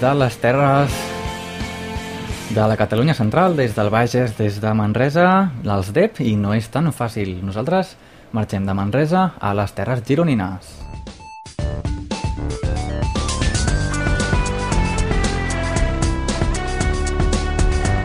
de 0.05 0.13
les 0.13 0.35
terres 0.37 0.91
de 2.53 2.61
la 2.69 2.75
Catalunya 2.77 3.15
central, 3.17 3.55
des 3.57 3.73
del 3.73 3.89
Bages, 3.89 4.35
des 4.37 4.59
de 4.61 4.73
Manresa, 4.77 5.49
els 5.65 5.87
DEP, 5.95 6.19
i 6.21 6.35
no 6.37 6.51
és 6.53 6.67
tan 6.69 6.91
fàcil. 6.93 7.39
Nosaltres 7.41 7.95
marxem 8.29 8.67
de 8.69 8.75
Manresa 8.77 9.31
a 9.41 9.53
les 9.57 9.73
terres 9.73 10.03
gironines. 10.05 10.75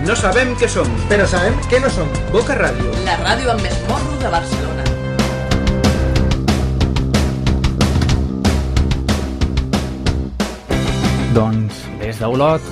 No 0.08 0.16
sabem 0.16 0.56
què 0.56 0.70
som, 0.72 0.88
però 1.12 1.28
sabem 1.28 1.60
què 1.68 1.82
no 1.84 1.92
som. 1.92 2.08
Boca 2.32 2.56
Ràdio. 2.56 2.96
La 3.04 3.18
ràdio 3.20 3.52
amb 3.52 3.60
més 3.60 3.76
morro 3.90 4.16
de 4.24 4.32
Barcelona. 4.38 4.88
Doncs 11.36 11.79
des 12.10 12.18
d'Olot 12.18 12.64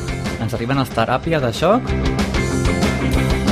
ens 0.43 0.55
arriben 0.57 0.81
els 0.83 0.91
Teràpia 0.91 1.39
de 1.39 1.53
Xoc 1.55 1.93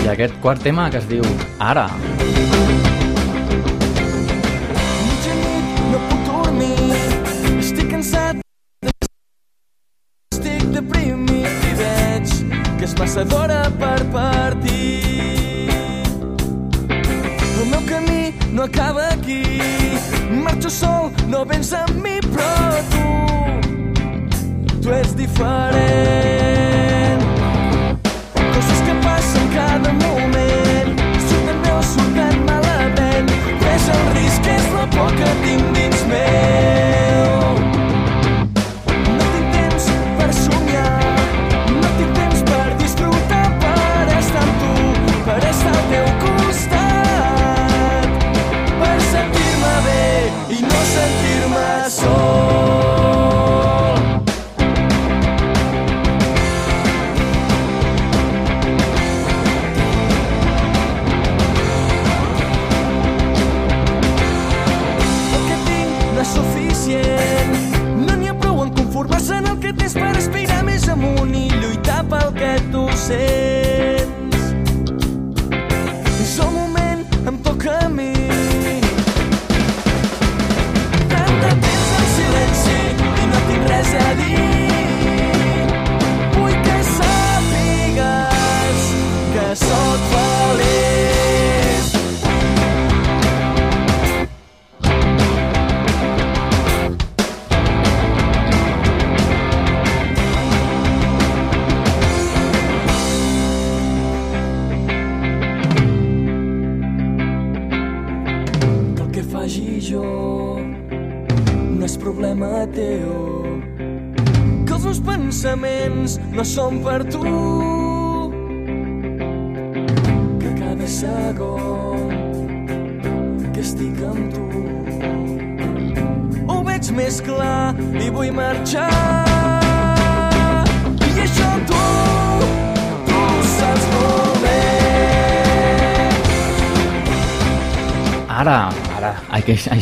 i 0.03 0.11
aquest 0.11 0.35
quart 0.43 0.67
tema 0.67 0.89
que 0.91 0.99
es 0.99 1.07
diu 1.13 1.23
Ara. 1.63 1.87
Ara. 1.87 2.76
running 25.39 26.36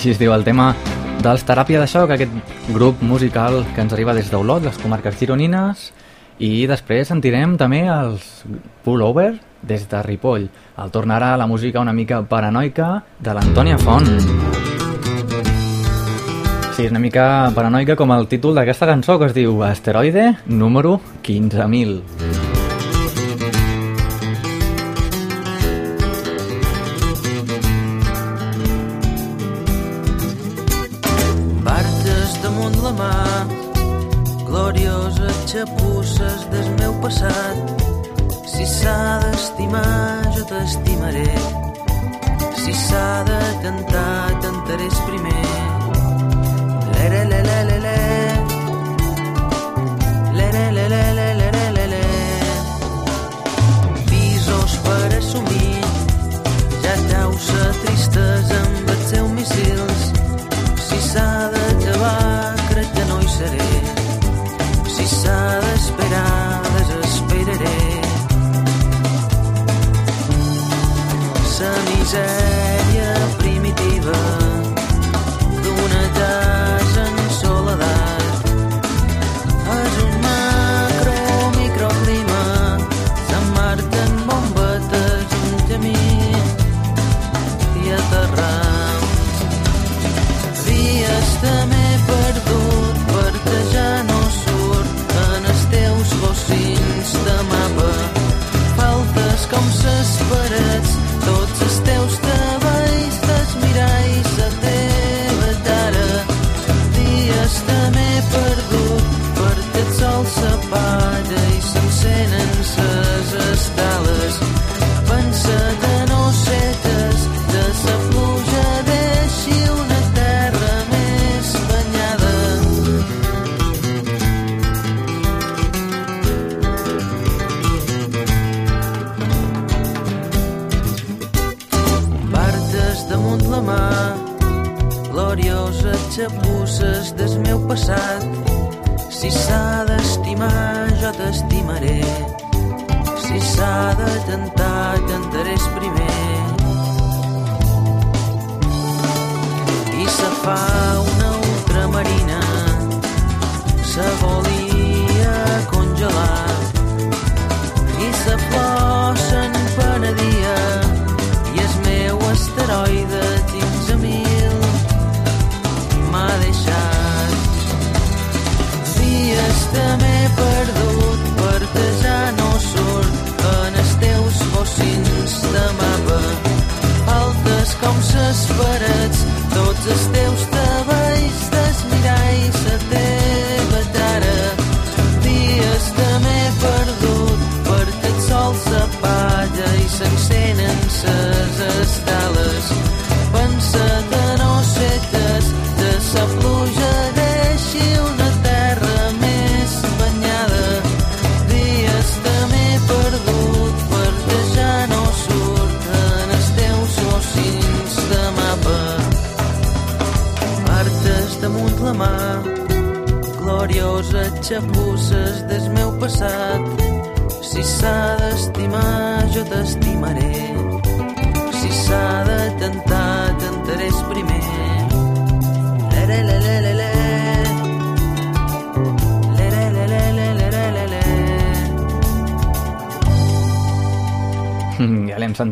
així 0.04 0.12
es 0.12 0.18
diu 0.20 0.34
el 0.34 0.42
tema 0.44 0.66
dels 1.24 1.46
Teràpia 1.48 1.78
de 1.80 1.86
Xoc, 1.88 2.10
aquest 2.12 2.34
grup 2.74 3.00
musical 3.00 3.62
que 3.72 3.80
ens 3.80 3.94
arriba 3.96 4.12
des 4.12 4.28
d'Olot, 4.28 4.66
les 4.66 4.76
comarques 4.82 5.16
gironines, 5.16 5.86
i 6.44 6.66
després 6.68 7.08
sentirem 7.08 7.54
també 7.56 7.86
els 7.88 8.44
Pullover 8.84 9.30
des 9.64 9.88
de 9.88 10.02
Ripoll. 10.04 10.50
El 10.76 10.92
tornarà 10.92 11.32
la 11.40 11.48
música 11.48 11.80
una 11.80 11.96
mica 11.96 12.20
paranoica 12.20 12.98
de 13.16 13.32
l'Antònia 13.32 13.80
Font. 13.80 14.12
Sí, 16.74 16.84
és 16.84 16.90
una 16.92 17.00
mica 17.00 17.48
paranoica 17.56 17.96
com 17.96 18.12
el 18.12 18.28
títol 18.28 18.60
d'aquesta 18.60 18.92
cançó 18.92 19.16
que 19.16 19.32
es 19.32 19.38
diu 19.40 19.62
Asteroide 19.64 20.34
número 20.44 20.98
15.000. 21.22 22.43
estimar, 39.35 40.33
jo 40.37 40.44
t'estimaré. 40.51 41.31
Si 42.62 42.73
s'ha 42.87 43.09
de 43.31 43.40
cantar, 43.62 44.40
cantaré 44.42 44.88
primer. 45.07 45.43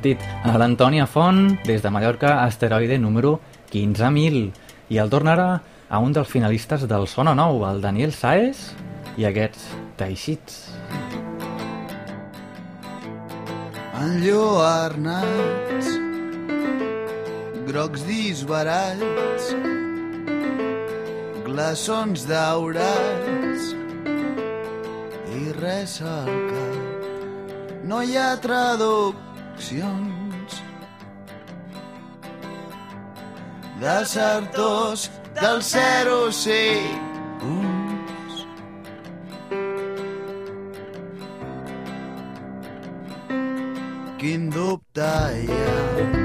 Sentit 0.03 0.19
a 0.43 0.59
l'Antònia 0.59 1.05
Font 1.07 1.53
des 1.63 1.79
de 1.79 1.91
Mallorca, 1.91 2.43
asteroide 2.43 2.99
número 2.99 3.39
15.000. 3.71 4.51
I 4.91 4.99
el 4.99 5.09
tornarà 5.09 5.61
a 5.89 5.99
un 6.03 6.11
dels 6.13 6.27
finalistes 6.27 6.89
del 6.91 7.07
Sona 7.07 7.37
Nou, 7.39 7.63
el 7.69 7.79
Daniel 7.81 8.11
Saez, 8.11 8.73
i 9.17 9.25
aquests 9.25 9.63
teixits. 9.97 10.75
enlluernats, 14.03 15.87
grocs 17.71 18.03
disbarats, 18.03 19.55
glaçons 21.47 22.27
daurats 22.27 23.75
i 25.31 25.53
res 25.63 26.01
al 26.03 26.33
cap. 26.51 27.07
No 27.87 28.03
hi 28.03 28.19
ha 28.19 28.33
traduccions 28.43 29.32
de 33.81 34.05
sectors 34.07 35.11
del 35.41 35.63
0 35.63 36.33
punts. 37.41 38.47
Quin 44.19 44.51
dubte 44.51 45.13
hi 45.39 45.63
ha? 45.63 46.22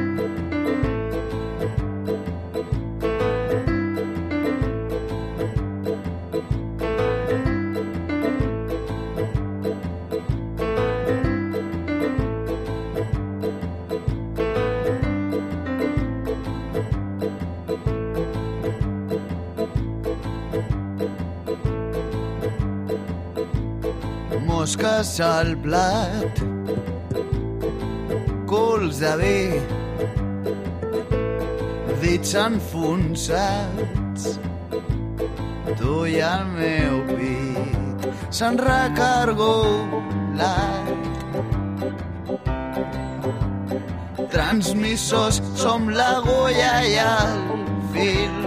Mosques 24.68 25.22
al 25.24 25.56
plat, 25.64 26.40
cols 28.52 28.98
de 29.00 29.14
bé, 29.22 29.62
dits 32.02 32.34
enfonsats, 32.36 34.26
tu 35.80 35.94
i 36.12 36.20
el 36.32 36.44
meu 36.58 37.00
pit 37.14 38.10
s'han 38.28 38.60
recargolat. 38.60 39.88
Transmissors 44.36 45.40
som 45.56 45.88
l'agulla 45.96 46.76
i 46.92 47.00
el 47.08 47.40
fil 47.96 48.47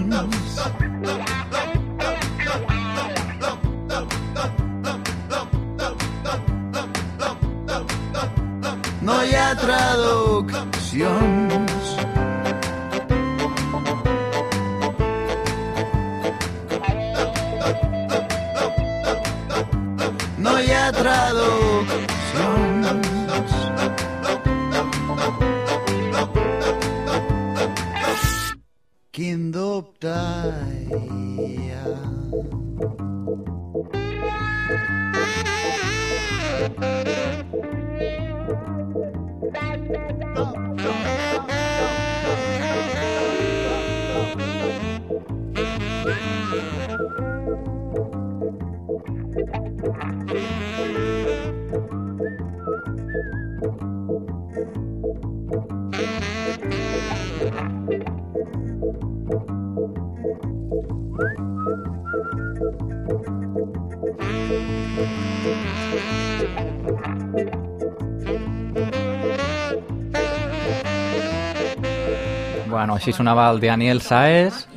així 73.01 73.13
sonava 73.17 73.47
el 73.49 73.59
Daniel 73.63 74.01
Saez 74.05 74.67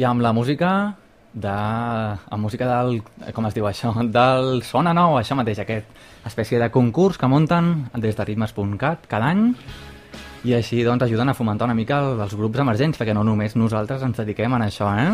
i 0.00 0.04
amb 0.08 0.22
la 0.24 0.32
música 0.32 0.70
de... 1.34 1.50
amb 1.52 2.40
música 2.40 2.64
del... 2.70 3.02
com 3.36 3.46
es 3.46 3.54
diu 3.56 3.66
això? 3.68 3.92
Del 4.08 4.62
Sona 4.64 4.94
Nou, 4.96 5.18
això 5.20 5.36
mateix, 5.36 5.60
aquest 5.60 5.86
espècie 6.26 6.58
de 6.60 6.70
concurs 6.72 7.18
que 7.20 7.28
munten 7.28 7.88
des 8.00 8.16
de 8.16 8.24
ritmes.cat 8.24 9.04
cada 9.10 9.28
any 9.34 9.52
i 10.48 10.54
així 10.56 10.80
doncs 10.86 11.02
ajuden 11.04 11.28
a 11.28 11.34
fomentar 11.34 11.66
una 11.68 11.74
mica 11.76 11.98
el- 12.00 12.20
els 12.24 12.34
grups 12.38 12.58
emergents 12.64 12.96
perquè 12.98 13.12
no 13.14 13.24
només 13.26 13.56
nosaltres 13.58 14.02
ens 14.06 14.16
dediquem 14.22 14.54
a 14.54 14.60
això, 14.64 14.88
eh? 14.96 15.12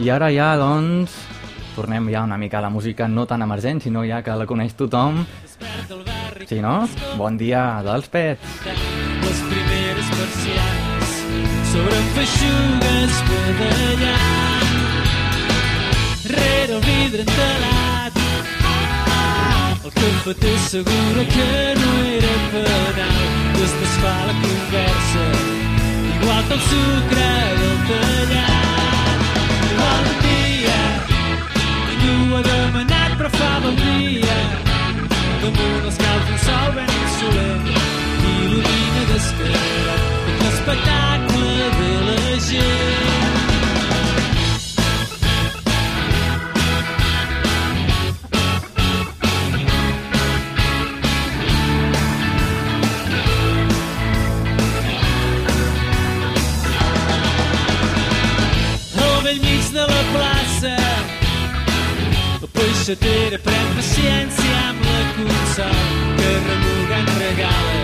I 0.00 0.08
ara 0.08 0.30
ja, 0.32 0.54
doncs, 0.56 1.12
tornem 1.76 2.08
ja 2.08 2.22
una 2.24 2.38
mica 2.40 2.58
a 2.58 2.64
la 2.64 2.70
música 2.72 3.08
no 3.08 3.26
tan 3.26 3.42
emergent, 3.44 3.82
sinó 3.84 4.06
ja 4.08 4.22
que 4.24 4.32
la 4.32 4.46
coneix 4.48 4.72
tothom. 4.78 5.20
Sí, 6.48 6.60
no? 6.64 6.88
Bon 7.18 7.36
dia 7.36 7.82
dels 7.84 8.08
pets. 8.08 8.89
Persianes 10.20 11.10
sobre 11.72 11.96
feixugues 12.16 13.14
badallant 13.28 14.74
rere 16.34 16.72
el 16.78 16.82
vidre 16.88 17.20
entelat 17.26 18.14
el 19.84 19.92
cafeter 20.00 20.54
assegura 20.60 21.22
que 21.34 21.50
no 21.80 21.92
era 22.16 22.34
penal 22.52 23.22
des 23.56 23.72
es 23.88 23.94
fa 24.02 24.16
la 24.28 24.34
conversa 24.44 25.24
igual 26.14 26.42
que 26.48 26.54
el 26.58 26.62
sucre 26.70 27.30
del 27.60 27.78
tallat 27.90 29.20
dia 30.26 30.80
ningú 32.02 32.36
ha 32.36 32.42
demanat 32.50 33.10
però 33.18 33.30
fa 33.38 33.52
bon 33.64 33.74
dia. 33.84 34.38
Damunt 35.42 35.84
els 35.88 35.98
un 36.32 36.38
sol 36.46 36.68
ben 36.76 36.90
insolent 37.00 37.66
il·lumina 38.30 39.02
descarat 39.12 40.09
tot 40.70 40.76
l'espectacle 40.76 41.70
de 41.78 41.90
la 42.06 42.38
gent. 42.38 42.90
Al 58.96 59.22
vell 59.24 59.40
mig 59.40 59.70
de 59.72 59.84
la 59.92 60.02
plaça 60.14 60.76
la 62.42 62.48
peixatera 62.56 63.38
pren 63.46 63.72
paciència 63.76 64.60
amb 64.68 64.84
la 64.90 65.00
consol 65.16 65.80
que 66.20 66.36
remugant 66.50 67.10
regala 67.22 67.80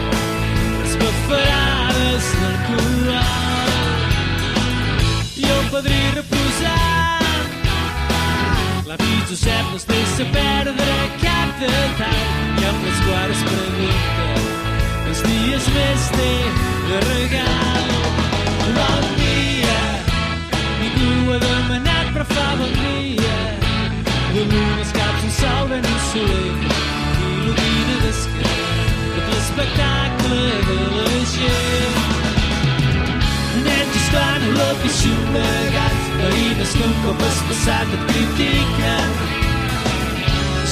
les 0.83 0.97
bafarades 1.03 1.76
del 3.07 3.15
corral 3.15 3.71
i 5.37 5.45
el 5.45 5.65
padrí 5.71 6.03
reposant 6.15 7.49
L'avís 8.89 9.25
Josep 9.31 9.65
no 9.71 9.77
es 9.77 9.87
deixa 9.91 10.25
perdre 10.35 10.97
cap 11.23 11.49
detall 11.61 12.63
i 12.63 12.69
amb 12.71 12.81
les 12.87 12.99
quals 13.07 13.37
es 13.37 13.43
pregunta 13.51 14.27
els 15.07 15.21
dies 15.23 15.65
més 15.77 16.03
té 16.17 16.33
de 16.89 16.99
regal. 17.07 17.87
Bon 18.77 19.05
dia, 19.21 19.79
a 34.97 35.09
l'oficina 35.09 35.31
plegats, 35.33 36.05
veïnes 36.21 36.73
que 36.73 36.85
un 36.85 36.95
cop 37.05 37.21
has 37.21 37.39
passat 37.49 37.87
et 37.97 38.03
critiquen. 38.11 39.11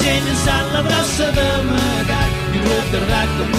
Gent 0.01 0.25
llançant 0.29 0.73
la 0.73 0.83
brossa 0.83 1.31
d'amagat 1.37 2.33
i 2.55 2.59
un 2.59 2.67
retardat 2.71 3.29
com 3.39 3.55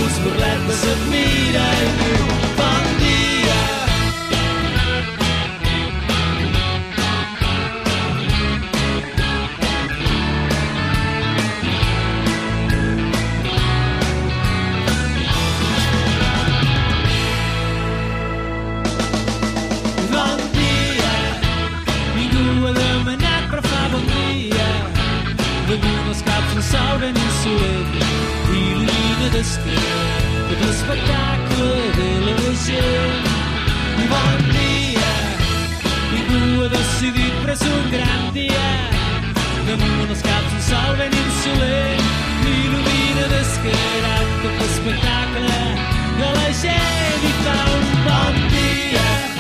d'esquerra 29.46 30.06
tot 30.50 30.60
l'espectacle 30.66 31.68
de 31.98 32.10
la 32.26 32.54
gent. 32.66 33.28
Bon 34.12 34.40
dia, 34.56 35.12
ningú 36.14 36.64
ha 36.64 36.70
decidit 36.74 37.36
però 37.44 37.54
és 37.54 37.66
un 37.70 37.86
gran 37.94 38.24
dia. 38.34 38.66
Damunt 39.68 40.10
els 40.10 40.26
caps 40.26 40.58
un 40.58 40.66
sol 40.70 40.98
ben 41.02 41.14
insolent 41.22 42.04
il·lumina 42.56 43.30
d'esquerra 43.34 44.18
tot 44.42 44.60
l'espectacle 44.64 45.62
de 46.20 46.34
la 46.40 46.52
gent 46.64 47.30
i 47.30 47.34
fa 47.46 47.60
un 47.78 47.88
bon 48.10 48.44
dia. 48.58 49.35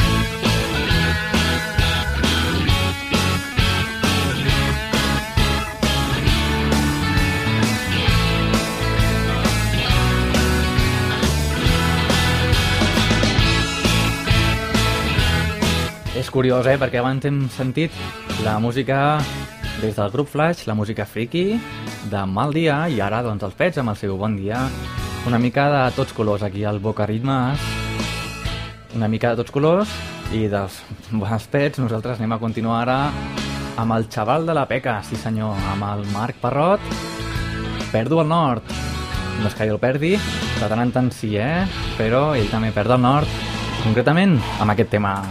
Curiós, 16.36 16.68
eh? 16.68 16.76
Perquè 16.76 17.00
abans 17.00 17.24
hem 17.24 17.46
sentit 17.48 17.94
la 18.44 18.58
música 18.60 19.22
des 19.80 19.96
del 19.96 20.10
grup 20.12 20.28
Flash, 20.28 20.66
la 20.68 20.74
música 20.76 21.06
friki 21.08 21.56
de 22.12 22.24
Mal 22.28 22.52
Dia, 22.52 22.82
i 22.92 23.00
ara 23.00 23.22
doncs 23.24 23.46
els 23.48 23.56
pets 23.56 23.80
amb 23.80 23.94
el 23.94 23.96
seu 23.96 24.18
Bon 24.20 24.36
Dia. 24.36 24.66
Una 25.30 25.40
mica 25.40 25.70
de 25.72 25.84
tots 25.96 26.12
colors 26.12 26.44
aquí 26.44 26.66
al 26.68 26.82
Boca 26.84 27.08
Ritmes. 27.08 27.64
Una 29.00 29.08
mica 29.08 29.32
de 29.32 29.40
tots 29.40 29.56
colors 29.56 29.96
i 30.36 30.50
dels 30.52 30.82
bons 31.08 31.48
pets 31.48 31.80
nosaltres 31.80 32.20
anem 32.20 32.36
a 32.36 32.42
continuar 32.44 32.82
ara 32.84 33.00
amb 33.80 33.96
el 33.96 34.10
xaval 34.12 34.44
de 34.44 34.60
la 34.60 34.68
Peca, 34.68 35.00
sí 35.08 35.16
senyor, 35.16 35.56
amb 35.72 35.88
el 35.94 36.04
Marc 36.12 36.44
Parrot. 36.44 36.84
Perdo 37.94 38.20
el 38.20 38.28
nord. 38.28 38.76
No 39.40 39.48
és 39.48 39.56
que 39.56 39.72
jo 39.72 39.80
el 39.80 39.84
perdi, 39.84 40.18
de 40.60 40.68
tant 40.68 40.84
en 40.84 40.92
tant 40.92 41.12
sí, 41.16 41.38
eh? 41.40 41.64
Però 41.96 42.34
ell 42.36 42.52
també 42.52 42.76
perd 42.76 43.00
el 43.00 43.04
nord, 43.08 43.44
concretament 43.88 44.36
amb 44.60 44.76
aquest 44.76 44.92
tema. 44.98 45.22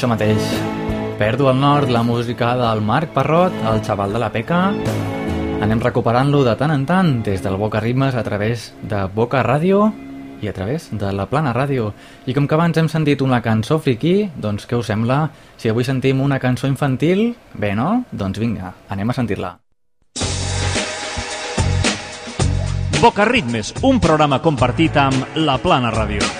Això 0.00 0.08
mateix. 0.08 0.44
Perdo 1.20 1.50
al 1.50 1.58
nord 1.60 1.90
la 1.92 2.00
música 2.00 2.54
del 2.56 2.78
Marc 2.80 3.10
Parrot, 3.12 3.52
el 3.68 3.82
xaval 3.84 4.14
de 4.16 4.22
la 4.22 4.30
Peca. 4.32 4.60
Anem 5.60 5.82
recuperant-lo 5.84 6.40
de 6.40 6.54
tant 6.56 6.72
en 6.72 6.86
tant 6.88 7.10
des 7.20 7.44
del 7.44 7.58
Boca 7.60 7.84
Ritmes 7.84 8.16
a 8.16 8.22
través 8.24 8.70
de 8.80 9.02
Boca 9.12 9.44
Ràdio 9.44 9.90
i 10.40 10.48
a 10.48 10.56
través 10.56 10.88
de 10.88 11.12
la 11.12 11.28
Plana 11.28 11.52
Ràdio. 11.52 11.92
I 12.24 12.32
com 12.32 12.48
que 12.48 12.56
abans 12.56 12.80
hem 12.80 12.88
sentit 12.88 13.20
una 13.20 13.42
cançó 13.44 13.76
friqui, 13.76 14.30
doncs 14.40 14.64
què 14.64 14.80
us 14.80 14.88
sembla 14.88 15.26
si 15.60 15.68
avui 15.68 15.84
sentim 15.84 16.24
una 16.24 16.40
cançó 16.40 16.64
infantil? 16.64 17.34
Bé, 17.52 17.76
no? 17.76 18.06
Doncs 18.10 18.40
vinga, 18.40 18.72
anem 18.88 19.12
a 19.12 19.20
sentir-la. 19.20 19.58
Boca 23.02 23.28
Ritmes, 23.28 23.76
un 23.82 24.00
programa 24.00 24.40
compartit 24.40 24.96
amb 24.96 25.36
La 25.44 25.60
Plana 25.60 25.92
Ràdio. 25.92 26.39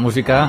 Música 0.00 0.48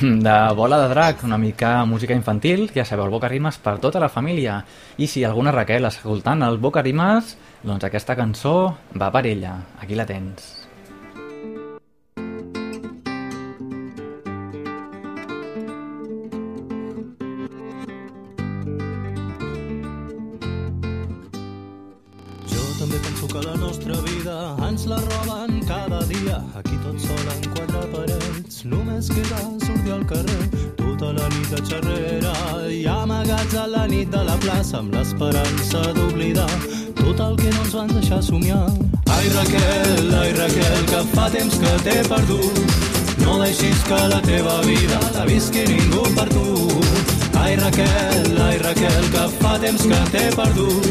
de 0.00 0.54
Bola 0.54 0.78
de 0.82 0.88
Drac, 0.88 1.24
una 1.24 1.38
mica 1.38 1.84
música 1.84 2.14
infantil, 2.14 2.70
ja 2.74 2.84
sabeu, 2.84 3.06
el 3.06 3.14
Boca 3.14 3.28
Rimes 3.28 3.58
per 3.58 3.78
tota 3.80 4.00
la 4.02 4.10
família. 4.12 4.60
I 4.98 5.08
si 5.08 5.24
alguna 5.24 5.54
Raquel 5.54 5.88
escoltant 5.88 6.44
el 6.46 6.58
Boca 6.58 6.84
Rimes, 6.84 7.36
doncs 7.64 7.88
aquesta 7.88 8.16
cançó 8.16 8.76
va 9.00 9.10
per 9.12 9.26
ella. 9.26 9.56
Aquí 9.80 9.96
la 9.98 10.06
tens. 10.06 10.55
Somiar. 38.46 38.70
Ai 39.08 39.28
Raquel, 39.28 40.14
ai 40.14 40.32
Raquel, 40.32 40.84
que 40.86 41.04
fa 41.14 41.30
temps 41.30 41.58
que 41.58 41.82
t'he 41.82 42.08
perdut. 42.08 42.58
No 43.18 43.38
deixis 43.42 43.82
que 43.88 44.08
la 44.08 44.20
teva 44.20 44.60
vida 44.62 45.00
la 45.14 45.24
visqui 45.24 45.64
ningú 45.66 46.02
per 46.14 46.28
tu. 46.28 46.80
Ai 47.38 47.56
Raquel, 47.56 48.40
ai 48.40 48.58
Raquel, 48.58 49.10
que 49.10 49.28
fa 49.40 49.58
temps 49.58 49.82
que 49.82 50.00
t'he 50.12 50.30
perdut. 50.36 50.86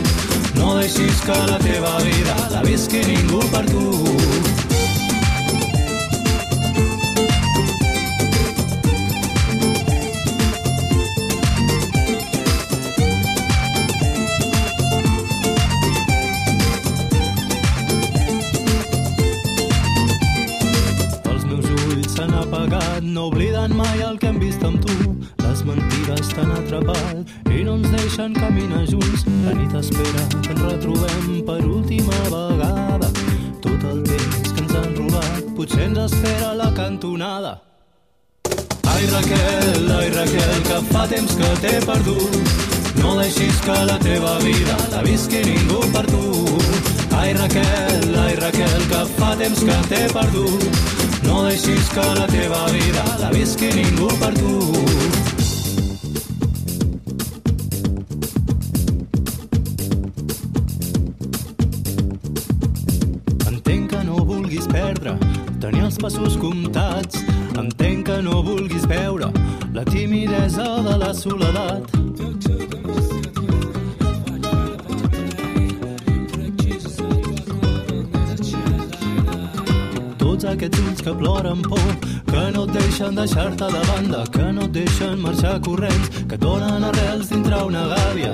No 0.55 0.75
deixis 0.79 1.21
que 1.21 1.37
la 1.51 1.59
teva 1.59 1.97
vida 2.03 2.35
la 2.51 2.61
visqui 2.63 3.03
ningú 3.05 3.39
per 3.51 3.65
tu. 3.65 4.64
T'he 41.65 41.79
perdut. 41.85 42.53
No 43.01 43.15
deixis 43.19 43.57
que 43.65 43.77
la 43.89 43.97
teva 43.99 44.37
vida 44.39 44.77
la 44.91 45.01
visqui 45.01 45.41
ningú 45.45 45.79
per 45.93 46.05
tu. 46.05 46.23
Ai 47.19 47.33
Raquel, 47.33 48.17
ai 48.25 48.35
Raquel, 48.41 48.81
que 48.91 49.01
fa 49.17 49.35
temps 49.41 49.63
que 49.67 49.77
t'he 49.89 50.03
perdut. 50.13 50.83
No 51.23 51.43
deixis 51.47 51.89
que 51.95 52.07
la 52.19 52.27
teva 52.27 52.65
vida 52.77 53.05
la 53.23 53.31
visqui 53.37 53.71
ningú 53.79 54.11
per 54.21 54.33
tu. 54.41 55.34
Que 81.05 81.13
ploren 81.13 81.61
por, 81.61 81.79
que 82.25 82.43
no 82.51 82.63
et 82.65 82.71
deixen 82.73 83.13
deixar-te 83.13 83.67
de 83.69 83.81
banda, 83.91 84.23
que 84.33 84.45
no 84.51 84.63
et 84.65 84.71
deixen 84.73 85.19
marxar 85.21 85.59
corrents, 85.61 86.09
que 86.25 86.33
et 86.33 86.41
donen 86.41 86.81
arrels 86.89 87.29
dintre 87.29 87.59
una 87.61 87.85
gàbia. 87.93 88.33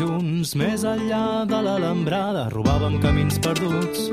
Un 0.00 0.42
més 0.56 0.82
enllà 0.88 1.44
de 1.46 1.58
l'alambrada, 1.62 2.48
robàvem 2.50 2.96
camins 3.04 3.38
perduts 3.44 4.08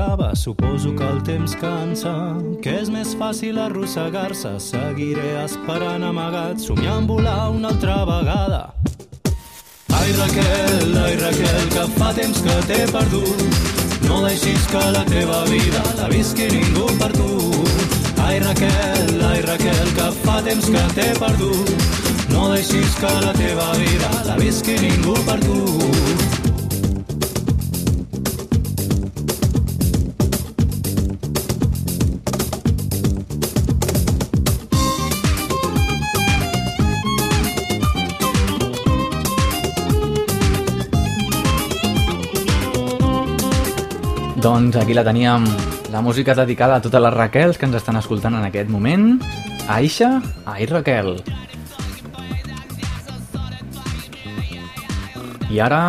ofegava. 0.00 0.34
Suposo 0.34 0.94
que 0.94 1.02
el 1.02 1.22
temps 1.22 1.54
cansa, 1.56 2.36
que 2.62 2.80
és 2.80 2.88
més 2.90 3.14
fàcil 3.14 3.58
arrossegar-se. 3.58 4.58
Seguiré 4.58 5.44
esperant 5.44 6.04
amagat, 6.04 6.58
somiant 6.58 7.06
volar 7.06 7.50
una 7.50 7.68
altra 7.68 8.04
vegada. 8.04 8.74
Ai 9.92 10.12
Raquel, 10.12 10.96
ai 10.96 11.16
Raquel, 11.16 11.68
que 11.74 11.86
fa 11.98 12.12
temps 12.14 12.40
que 12.40 12.56
t'he 12.68 12.86
perdut. 12.92 13.42
No 14.08 14.22
deixis 14.24 14.66
que 14.70 14.84
la 14.92 15.04
teva 15.04 15.44
vida 15.50 15.82
la 15.98 16.08
visqui 16.08 16.48
ningú 16.48 16.86
per 16.98 17.12
tu. 17.12 17.30
Ai 18.24 18.38
Raquel, 18.40 19.20
ai 19.30 19.42
Raquel, 19.42 19.94
que 19.94 20.10
fa 20.24 20.40
temps 20.42 20.70
que 20.70 20.86
t'he 20.96 21.12
perdut. 21.18 21.88
No 22.30 22.48
deixis 22.54 22.96
que 22.96 23.12
la 23.26 23.32
teva 23.34 23.72
vida 23.76 24.10
la 24.26 24.36
visqui 24.36 24.78
ningú 24.80 25.14
per 25.26 25.40
tu. 25.40 26.19
Doncs 44.50 44.74
aquí 44.74 44.94
la 44.94 45.04
teníem, 45.04 45.44
la 45.92 46.00
música 46.00 46.34
dedicada 46.34 46.74
a 46.74 46.82
totes 46.82 47.00
les 47.00 47.14
Raquels 47.14 47.54
que 47.56 47.68
ens 47.68 47.76
estan 47.78 48.00
escoltant 48.00 48.34
en 48.34 48.48
aquest 48.48 48.66
moment. 48.66 49.20
Aisha, 49.70 50.08
ai 50.42 50.66
Raquel. 50.66 51.12
I 55.54 55.62
ara, 55.62 55.80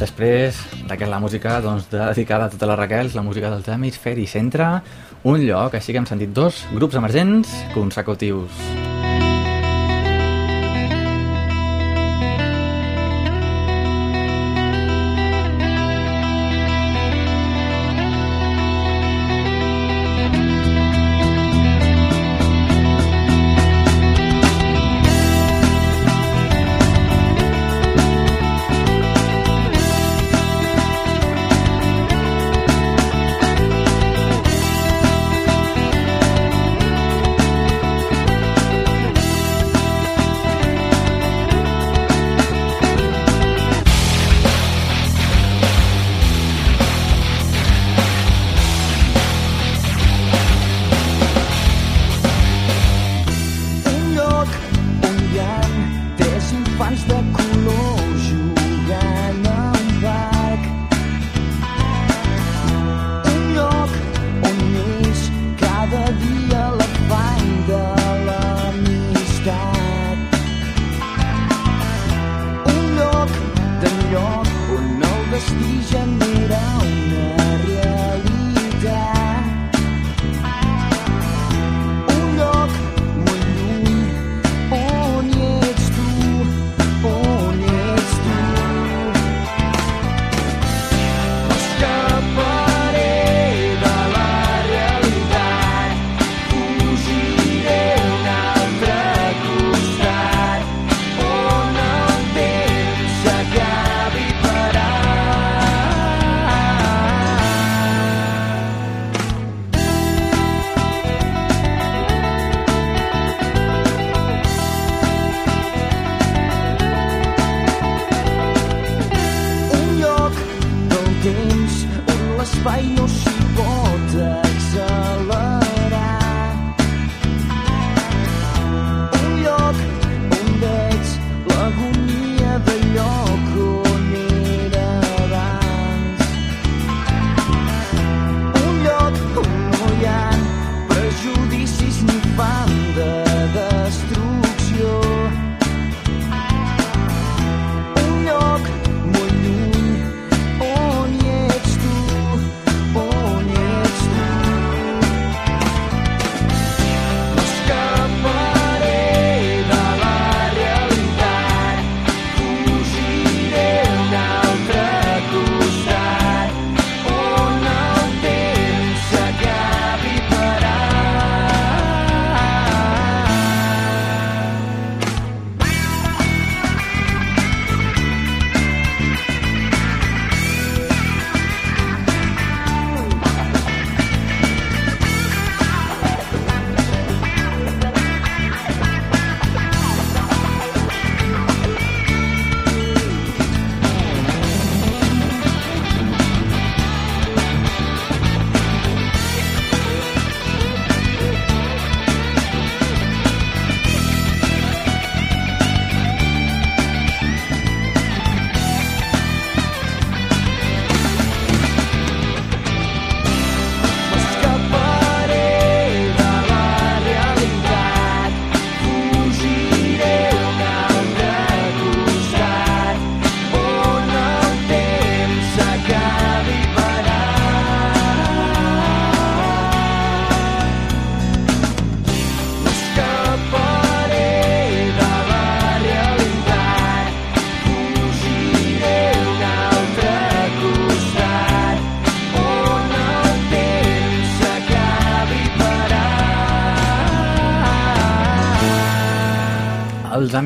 després 0.00 0.64
d'aquesta 0.88 1.20
música 1.20 1.60
doncs, 1.60 1.92
dedicada 1.92 2.48
a 2.48 2.56
totes 2.56 2.72
les 2.72 2.80
Raquels, 2.86 3.20
la 3.20 3.28
música 3.28 3.52
dels 3.52 3.68
Hemisferi 3.68 4.24
Centre, 4.24 4.78
un 5.20 5.44
lloc, 5.44 5.76
així 5.76 5.92
que 5.92 6.00
hem 6.00 6.08
sentit 6.08 6.32
dos 6.32 6.64
grups 6.72 6.96
emergents 6.96 7.52
consecutius. 7.76 8.79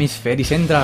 Els 0.05 0.13
hemisferi 0.13 0.45
centre. 0.45 0.81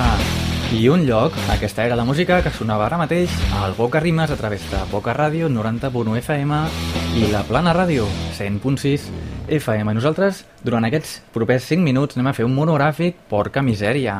I 0.73 0.87
un 0.89 1.03
lloc, 1.05 1.35
aquesta 1.51 1.83
era 1.85 1.95
la 1.95 2.05
música 2.07 2.39
que 2.41 2.49
sonava 2.49 2.87
ara 2.87 2.97
mateix 2.97 3.29
al 3.59 3.75
Boca 3.77 3.99
Rimes 3.99 4.31
a 4.31 4.37
través 4.39 4.63
de 4.71 4.79
Boca 4.89 5.13
Ràdio 5.13 5.49
90.1 5.51 6.15
FM 6.23 6.61
i 7.19 7.27
la 7.29 7.43
Plana 7.45 7.73
Ràdio 7.75 8.07
100.6 8.37 9.05
FM. 9.59 9.91
I 9.91 9.97
nosaltres, 9.99 10.45
durant 10.63 10.87
aquests 10.87 11.19
propers 11.35 11.67
5 11.69 11.85
minuts, 11.85 12.17
anem 12.17 12.31
a 12.31 12.33
fer 12.33 12.47
un 12.47 12.55
monogràfic 12.55 13.19
Porca 13.29 13.61
Misèria. 13.61 14.17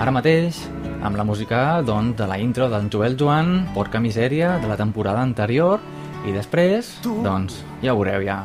Ara 0.00 0.12
mateix, 0.12 0.60
amb 1.00 1.16
la 1.16 1.24
música 1.24 1.80
doncs, 1.80 2.18
de 2.20 2.28
la 2.28 2.36
intro 2.42 2.68
d'en 2.68 2.92
Joel 2.92 3.16
Joan, 3.16 3.70
Porca 3.72 4.04
Misèria, 4.04 4.58
de 4.60 4.68
la 4.68 4.76
temporada 4.76 5.24
anterior, 5.24 5.80
i 6.28 6.36
després, 6.36 6.98
doncs, 7.24 7.62
ja 7.80 7.94
ho 7.94 8.02
veureu 8.02 8.26
ja. 8.26 8.42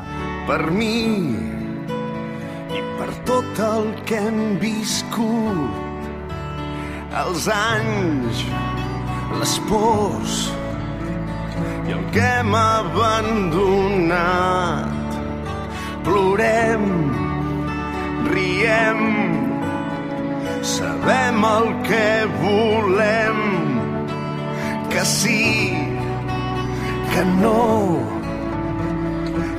per 0.48 0.70
mi 0.72 1.65
i 2.76 2.78
per 3.00 3.12
tot 3.28 3.60
el 3.66 3.86
que 4.08 4.18
hem 4.28 4.40
viscut 4.62 5.84
els 7.24 7.44
anys 7.56 8.42
les 9.40 9.54
pors 9.70 10.34
i 11.88 11.92
el 11.96 12.04
que 12.16 12.24
hem 12.40 12.54
abandonat. 12.60 14.10
Plorem 16.06 16.86
riem 18.34 19.02
sabem 20.76 21.40
el 21.52 21.68
que 21.88 22.10
volem 22.42 23.40
que 24.92 25.04
sí 25.06 25.46
que 27.14 27.24
no 27.40 28.15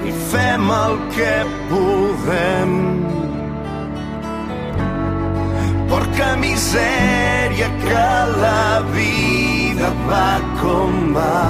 i 0.07 0.12
fem 0.31 0.70
el 0.77 0.97
que 1.14 1.35
podem. 1.70 2.72
Porca 5.91 6.31
misèria 6.43 7.68
que 7.85 8.07
la 8.43 8.83
vida 8.95 9.93
va 10.09 10.33
com 10.62 11.14
va. 11.16 11.43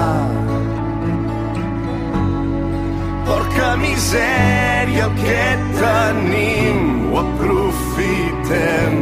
Porca 3.27 3.71
misèria 3.81 5.07
el 5.07 5.17
que 5.23 5.47
tenim 5.79 6.79
ho 7.13 7.19
aprofitem 7.23 8.95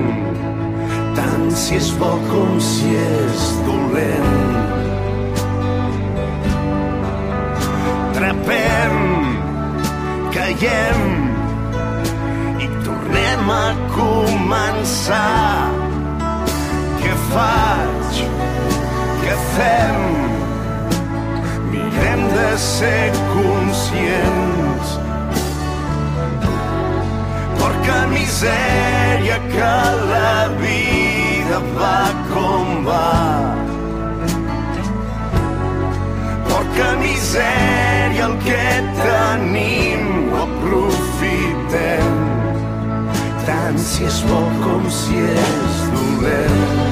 tant 1.17 1.51
si 1.63 1.77
és 1.81 1.91
bo 1.99 2.15
com 2.31 2.57
si 2.61 2.97
és 3.01 3.45
dolent. 3.69 4.84
Trapem 8.35 8.97
caiem 10.35 11.03
i 12.65 12.67
tornem 12.85 13.51
a 13.51 13.67
començar. 13.95 15.71
Què 16.99 17.13
faig? 17.31 18.19
Què 19.23 19.37
fem? 19.55 20.03
Mirem 21.71 22.27
de 22.35 22.51
ser 22.67 23.07
conscients. 23.31 24.99
Porca 27.63 27.99
misèria 28.13 29.41
que 29.55 29.73
la 30.13 30.37
vida 30.61 31.65
va 31.81 31.99
com 32.35 32.79
va. 32.91 33.11
Porca 36.51 36.93
misèria 37.01 37.94
que 38.45 38.65
tenim 39.01 40.33
ho 40.33 40.43
aprofitem 40.45 42.17
tant 43.47 43.79
si 43.89 44.05
és 44.09 44.23
bo 44.29 44.41
com 44.65 44.89
si 45.03 45.23
és 45.35 45.85
dolent. 45.97 46.84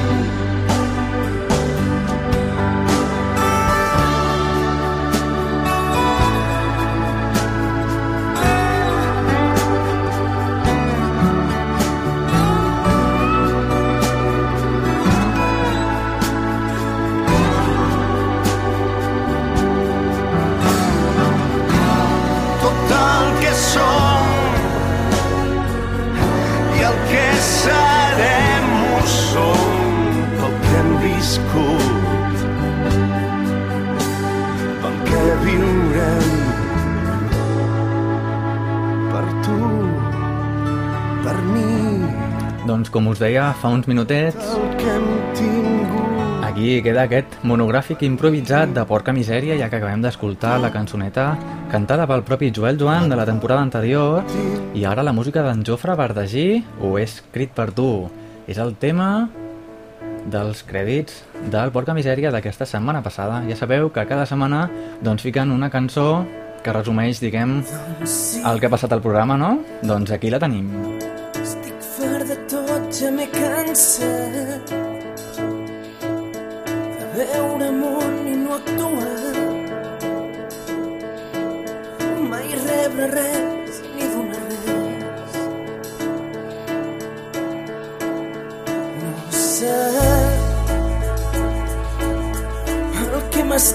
Doncs 42.83 42.91
com 42.91 43.05
us 43.07 43.19
deia 43.21 43.45
fa 43.55 43.69
uns 43.71 43.85
minutets, 43.87 44.35
aquí 46.43 46.81
queda 46.83 47.05
aquest 47.05 47.37
monogràfic 47.47 48.01
improvisat 48.03 48.73
de 48.75 48.83
Porca 48.89 49.13
Misèria, 49.15 49.55
ja 49.55 49.69
que 49.71 49.79
acabem 49.79 50.03
d'escoltar 50.03 50.57
la 50.59 50.67
cançoneta 50.73 51.29
cantada 51.71 52.03
pel 52.11 52.25
propi 52.27 52.49
Joel 52.51 52.75
Joan 52.81 53.07
de 53.07 53.15
la 53.15 53.23
temporada 53.23 53.63
anterior 53.63 54.27
i 54.75 54.83
ara 54.83 55.07
la 55.07 55.15
música 55.15 55.45
d'en 55.47 55.63
Jofre 55.63 55.95
Verdagí 55.95 56.59
ho 56.81 56.97
he 56.97 57.05
escrit 57.07 57.55
per 57.55 57.69
tu. 57.71 58.09
És 58.51 58.59
el 58.59 58.75
tema 58.75 59.29
dels 60.27 60.67
crèdits 60.67 61.23
del 61.55 61.71
Porca 61.71 61.95
Misèria 61.95 62.35
d'aquesta 62.35 62.67
setmana 62.67 62.99
passada. 62.99 63.39
Ja 63.47 63.55
sabeu 63.55 63.93
que 63.95 64.03
cada 64.11 64.27
setmana 64.27 64.67
doncs 64.99 65.23
fiquen 65.23 65.55
una 65.55 65.71
cançó 65.71 66.25
que 66.59 66.75
resumeix, 66.75 67.23
diguem, 67.23 67.61
el 67.63 68.59
que 68.59 68.67
ha 68.67 68.75
passat 68.75 68.91
al 68.91 69.07
programa, 69.07 69.39
no? 69.39 69.61
Doncs 69.87 70.11
aquí 70.11 70.35
la 70.35 70.43
tenim. 70.43 71.12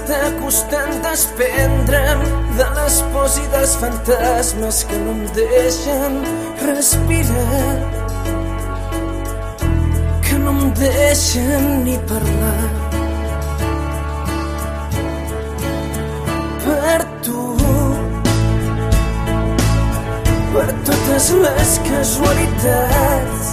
Que 0.08 0.14
m'està 0.14 0.40
costant 0.40 1.02
desprendre'm 1.04 2.20
de 2.56 2.66
les 2.76 2.94
pors 3.12 3.34
i 3.36 3.46
dels 3.52 3.74
fantasmes 3.76 4.84
que 4.88 4.96
no 5.04 5.10
em 5.12 5.26
deixen 5.36 6.14
respirar. 6.64 7.76
Que 10.24 10.38
no 10.38 10.50
em 10.50 10.70
deixen 10.80 11.84
ni 11.84 11.98
parlar. 12.08 12.70
Per 16.64 17.04
tu. 17.22 17.44
Per 20.54 20.68
totes 20.88 21.30
les 21.44 21.78
casualitats 21.90 23.52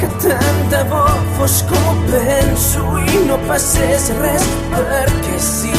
que 0.00 0.08
tant 0.24 0.64
de 0.72 0.84
bo 0.88 1.13
fos 1.36 1.62
com 1.62 1.88
ho 1.90 1.94
penso 2.10 2.82
i 2.98 3.22
no 3.28 3.38
passés 3.48 4.10
res 4.20 4.44
perquè 4.72 5.38
sí. 5.42 5.72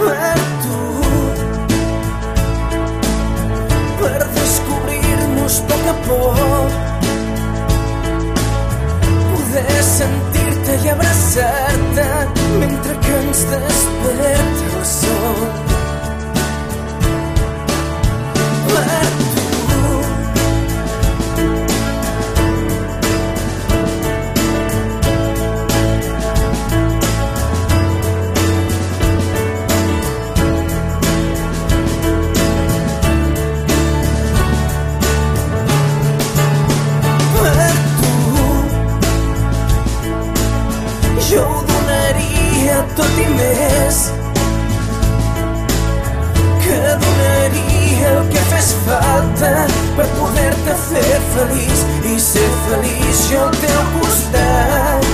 Per 0.00 0.40
tu 0.64 0.80
per 4.00 4.18
descobrir-nos 4.38 5.60
poc 5.70 5.86
a 5.92 5.96
poc 6.08 6.76
poder 9.30 9.78
sentir-te 9.92 10.76
i 10.84 10.92
abraçar-te 10.96 12.10
mentre 12.60 13.00
que 13.06 13.16
ens 13.22 13.46
desperta 13.54 14.70
el 14.74 14.86
sol 14.92 15.75
més 43.38 44.00
que 46.64 46.78
donaria 47.04 48.08
el 48.12 48.28
que 48.32 48.42
fes 48.50 48.72
falta 48.86 49.52
per 49.96 50.06
poder-te 50.18 50.74
fer 50.88 51.20
feliç. 51.34 51.84
I 52.06 52.18
ser 52.22 52.48
feliç 52.66 53.22
jo 53.30 53.44
al 53.46 53.56
teu 53.62 53.80
costat. 53.96 55.08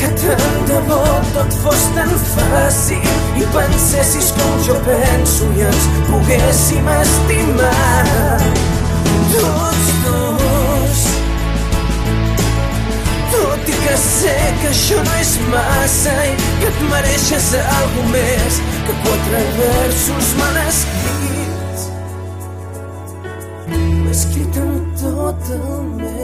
Que 0.00 0.10
tant 0.22 0.58
de 0.70 0.80
bo 0.88 1.02
tot 1.34 1.58
fos 1.64 1.86
tan 1.96 2.12
fàcil 2.32 3.12
i 3.40 3.46
pensessis 3.56 4.32
com 4.38 4.56
jo 4.68 4.78
penso 4.88 5.50
i 5.56 5.68
ens 5.68 5.88
poguéssim 6.10 6.90
estimar 7.00 8.40
tots 9.32 9.95
que 13.86 13.96
sé 14.02 14.34
que 14.60 14.68
això 14.72 14.98
no 15.06 15.14
és 15.20 15.32
massa 15.52 16.14
i 16.26 16.34
que 16.60 16.70
et 16.72 16.82
mereixes 16.90 17.52
algo 17.62 18.06
més 18.10 18.58
que 18.88 18.98
quatre 19.06 19.44
versos 19.60 20.32
mal 20.40 20.60
escrits. 20.64 21.88
M'he 23.70 24.12
escrit 24.18 24.62
amb 24.66 24.92
tot 25.04 25.50
el 25.60 25.90
meu 26.02 26.15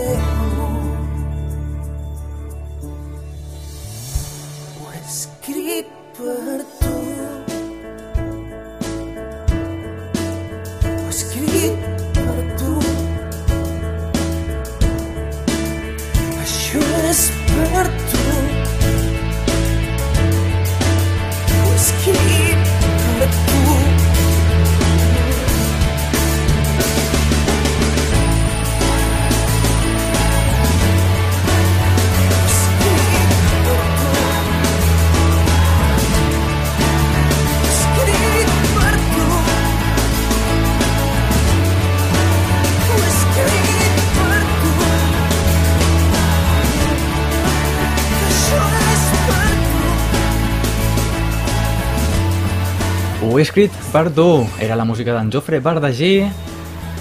escrit 53.42 53.74
per 53.92 54.08
tu. 54.14 54.46
Era 54.62 54.76
la 54.78 54.84
música 54.86 55.14
d'en 55.16 55.30
Jofre 55.32 55.60
Bardagí 55.60 56.14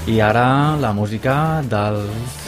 i 0.09 0.19
ara 0.21 0.75
la 0.81 0.91
música 0.97 1.61
dels... 1.61 2.39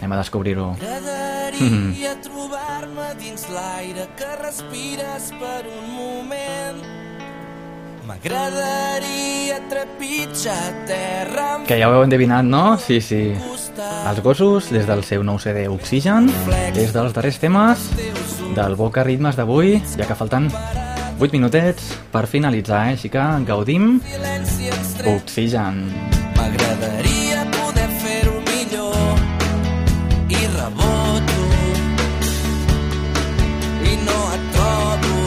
Anem 0.00 0.14
a 0.14 0.20
descobrir-ho. 0.22 0.70
M'agradaria 0.78 2.14
trobar-me 2.24 3.10
dins 3.20 3.44
l'aire 3.52 4.06
que 4.16 4.30
respires 4.40 5.28
per 5.42 5.60
un 5.68 5.86
moment. 5.92 6.80
M'agradaria 8.08 9.60
trepitjar 9.70 10.72
terra 10.88 11.60
Que 11.68 11.78
ja 11.78 11.90
ho 11.90 11.94
heu 11.94 12.06
endevinat, 12.06 12.48
no? 12.48 12.78
Sí, 12.80 13.00
sí. 13.04 13.22
Els 14.10 14.22
gossos, 14.24 14.70
des 14.74 14.88
del 14.88 15.04
seu 15.06 15.22
nou 15.26 15.38
CD 15.38 15.68
Oxigen, 15.70 16.30
és 16.74 16.94
dels 16.96 17.14
darrers 17.14 17.38
temes 17.42 17.90
del 18.56 18.74
Boca 18.78 19.04
Ritmes 19.06 19.38
d'avui, 19.38 19.78
ja 19.94 20.08
que 20.08 20.18
falten 20.18 20.50
8 21.20 21.32
minutets 21.36 21.82
per 22.10 22.24
finalitzar, 22.26 22.86
eh? 22.88 22.92
Així 22.96 23.10
que 23.12 23.22
gaudim 23.44 23.98
Oxigen. 25.10 25.82
M'agradaria 26.38 27.42
poder 27.56 27.88
fer-ho 28.00 28.38
millor 28.46 29.20
i 30.32 30.40
reboto 30.54 31.42
i 33.84 33.94
no 34.06 34.18
et 34.38 34.48
trobo 34.56 35.20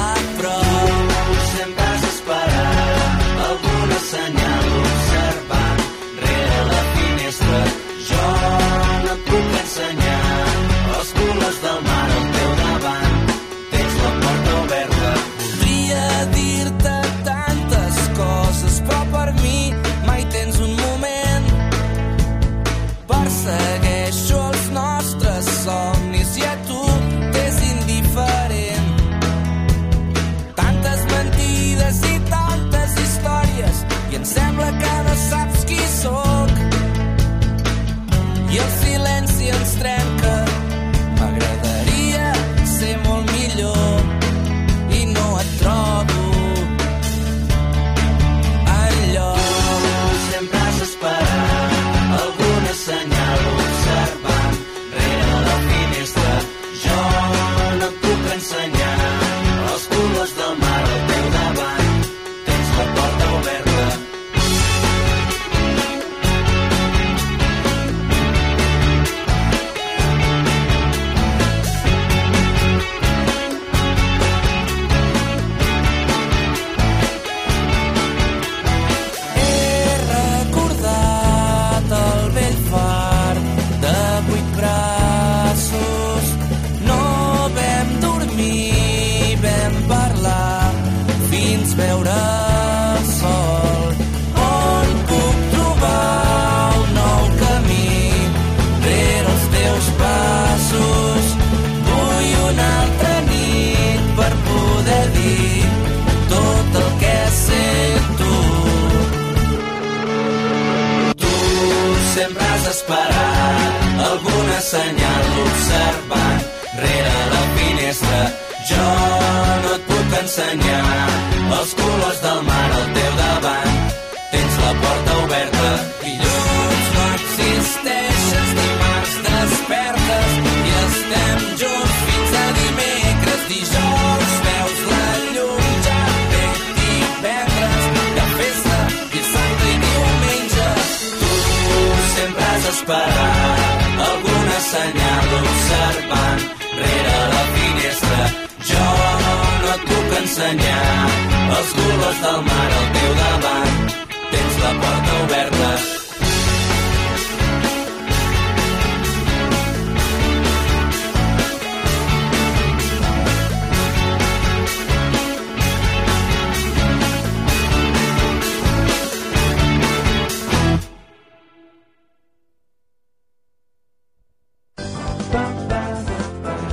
a 0.00 0.08
prop. 0.40 1.36
Sempre 1.52 1.88
has 1.92 2.08
esperat 2.08 3.40
alguna 3.50 4.02
senyal 4.08 4.68
observant 4.80 5.88
rere 6.24 6.60
la 6.72 6.84
finestra. 6.96 7.64
Jo 8.10 8.28
no 9.04 9.16
et 9.16 9.26
puc 9.28 9.58
ensenyar 9.64 10.22
els 10.96 11.18
colors 11.20 11.66
del 11.66 11.82
mar 11.90 11.91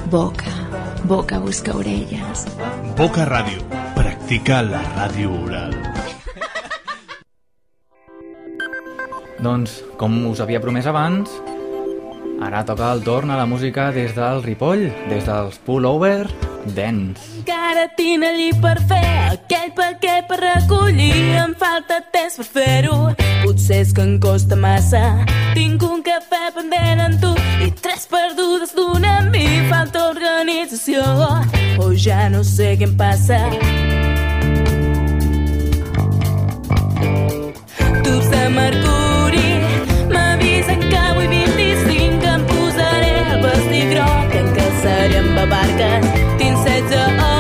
Boca, 0.10 0.52
boca 1.04 1.40
busca 1.40 1.76
orelles. 1.78 2.46
Boca 2.98 3.26
Ràdio. 3.30 3.62
Practica 3.96 4.62
la 4.66 4.82
ràdio 4.96 5.32
oral. 5.44 5.76
Doncs, 9.40 9.80
com 9.98 10.18
us 10.28 10.42
havia 10.44 10.60
promès 10.60 10.88
abans, 10.90 11.32
ara 12.44 12.66
toca 12.68 12.92
el 12.92 13.04
torn 13.06 13.32
a 13.32 13.38
la 13.40 13.46
música 13.46 13.92
des 13.96 14.12
del 14.18 14.44
Ripoll, 14.44 14.90
des 15.08 15.24
dels 15.30 15.60
Pullover 15.64 16.28
Dance. 16.76 17.40
Encara 17.40 17.88
tinc 17.96 18.26
allí 18.28 18.50
per 18.62 18.76
fer 18.90 19.06
aquell 19.32 19.72
paquet 19.78 20.28
per 20.28 20.40
recollir. 20.44 21.14
Em 21.40 21.56
falta 21.58 22.02
temps 22.12 22.36
per 22.42 22.46
fer-ho. 22.46 22.98
Potser 23.46 23.80
és 23.86 23.94
que 23.96 24.04
em 24.04 24.18
costa 24.20 24.60
massa. 24.60 25.02
Tinc 25.56 25.82
un 25.88 25.89
cafè 26.10 26.50
pendent 26.56 27.02
amb 27.04 27.20
tu 27.22 27.30
i 27.62 27.70
tres 27.84 28.08
perdudes 28.10 28.72
d'una 28.78 29.12
amb 29.20 29.36
mi. 29.36 29.46
Falta 29.70 30.08
organització 30.10 31.04
o 31.84 31.92
ja 32.06 32.24
no 32.34 32.42
sé 32.56 32.72
què 32.80 32.88
em 32.90 32.96
passa. 33.02 33.40
Tubs 38.06 38.30
de 38.34 38.44
mercuri 38.58 39.50
m'avisen 40.14 40.88
que 40.88 41.04
avui 41.12 41.28
25 41.34 42.32
em 42.36 42.48
posaré 42.54 43.18
el 43.26 43.44
vestit 43.46 43.92
groc 43.94 44.40
en 44.44 44.56
què 44.56 44.72
serem 44.86 45.36
a 45.44 45.52
barca. 45.58 45.92
Tinc 46.42 46.66
16 46.66 46.98
hores 47.04 47.39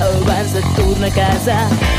abans 0.00 0.52
de 0.52 0.62
tornar 0.76 1.08
a 1.08 1.10
casa. 1.10 1.56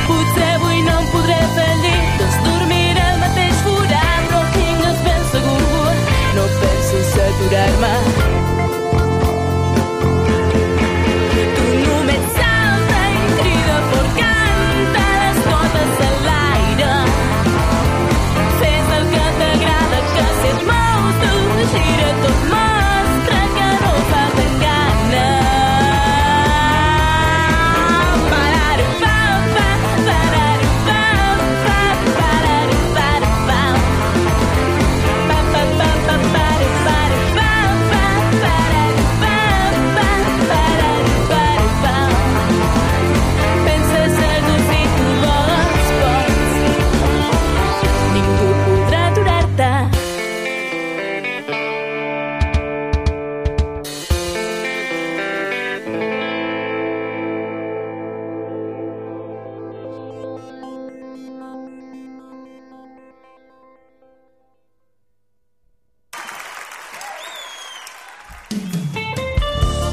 Potser 0.07 0.51
avui 0.55 0.81
no 0.83 0.99
em 0.99 1.07
podré 1.13 1.39
fer 1.55 1.69
el 1.73 1.81
llit, 1.85 2.13
doncs 2.21 2.37
dormiré 2.45 3.07
al 3.07 3.19
mateix 3.23 3.65
forat, 3.65 4.29
però 4.29 4.43
tingues 4.55 5.01
ben 5.07 5.25
segur, 5.33 5.97
no 6.37 6.47
penses 6.61 7.19
aturar-me. 7.25 8.48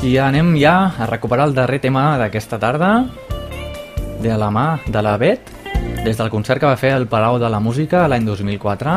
I 0.07 0.19
anem 0.23 0.53
ja 0.55 0.95
a 1.03 1.07
recuperar 1.11 1.49
el 1.49 1.55
darrer 1.57 1.81
tema 1.83 2.13
d'aquesta 2.15 2.61
tarda, 2.63 2.91
de 4.23 4.37
la 4.39 4.53
mà 4.55 4.79
de 4.87 5.01
la 5.03 5.17
Bet, 5.19 5.51
des 6.05 6.15
del 6.15 6.31
concert 6.31 6.63
que 6.63 6.69
va 6.71 6.77
fer 6.79 6.93
al 6.95 7.09
Palau 7.11 7.41
de 7.43 7.51
la 7.51 7.59
Música 7.59 8.05
l'any 8.07 8.23
2004. 8.23 8.95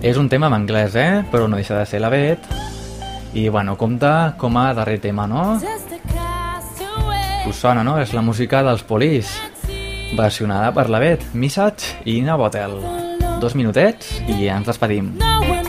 És 0.00 0.16
un 0.16 0.30
tema 0.32 0.48
en 0.48 0.56
anglès, 0.56 0.96
eh? 0.96 1.20
però 1.28 1.50
no 1.52 1.60
deixa 1.60 1.76
de 1.76 1.84
ser 1.84 2.00
la 2.00 2.08
Bet. 2.08 2.48
I 3.36 3.50
bueno, 3.52 3.76
compta 3.76 4.36
com 4.40 4.56
a 4.56 4.72
darrer 4.72 4.96
tema, 5.04 5.26
no? 5.28 5.60
Us 7.44 7.60
sona, 7.60 7.84
no? 7.84 7.98
És 8.00 8.16
la 8.16 8.24
música 8.24 8.64
dels 8.64 8.86
Polis, 8.88 9.28
versionada 10.16 10.72
per 10.72 10.88
la 10.88 11.04
Bet, 11.04 11.28
Missage 11.34 12.00
i 12.06 12.22
Ina 12.22 12.40
Botel. 12.40 12.80
Dos 13.38 13.52
minutets 13.52 14.22
i 14.24 14.46
ja 14.46 14.56
ens 14.56 14.72
despedim. 14.72 15.12
No 15.20 15.67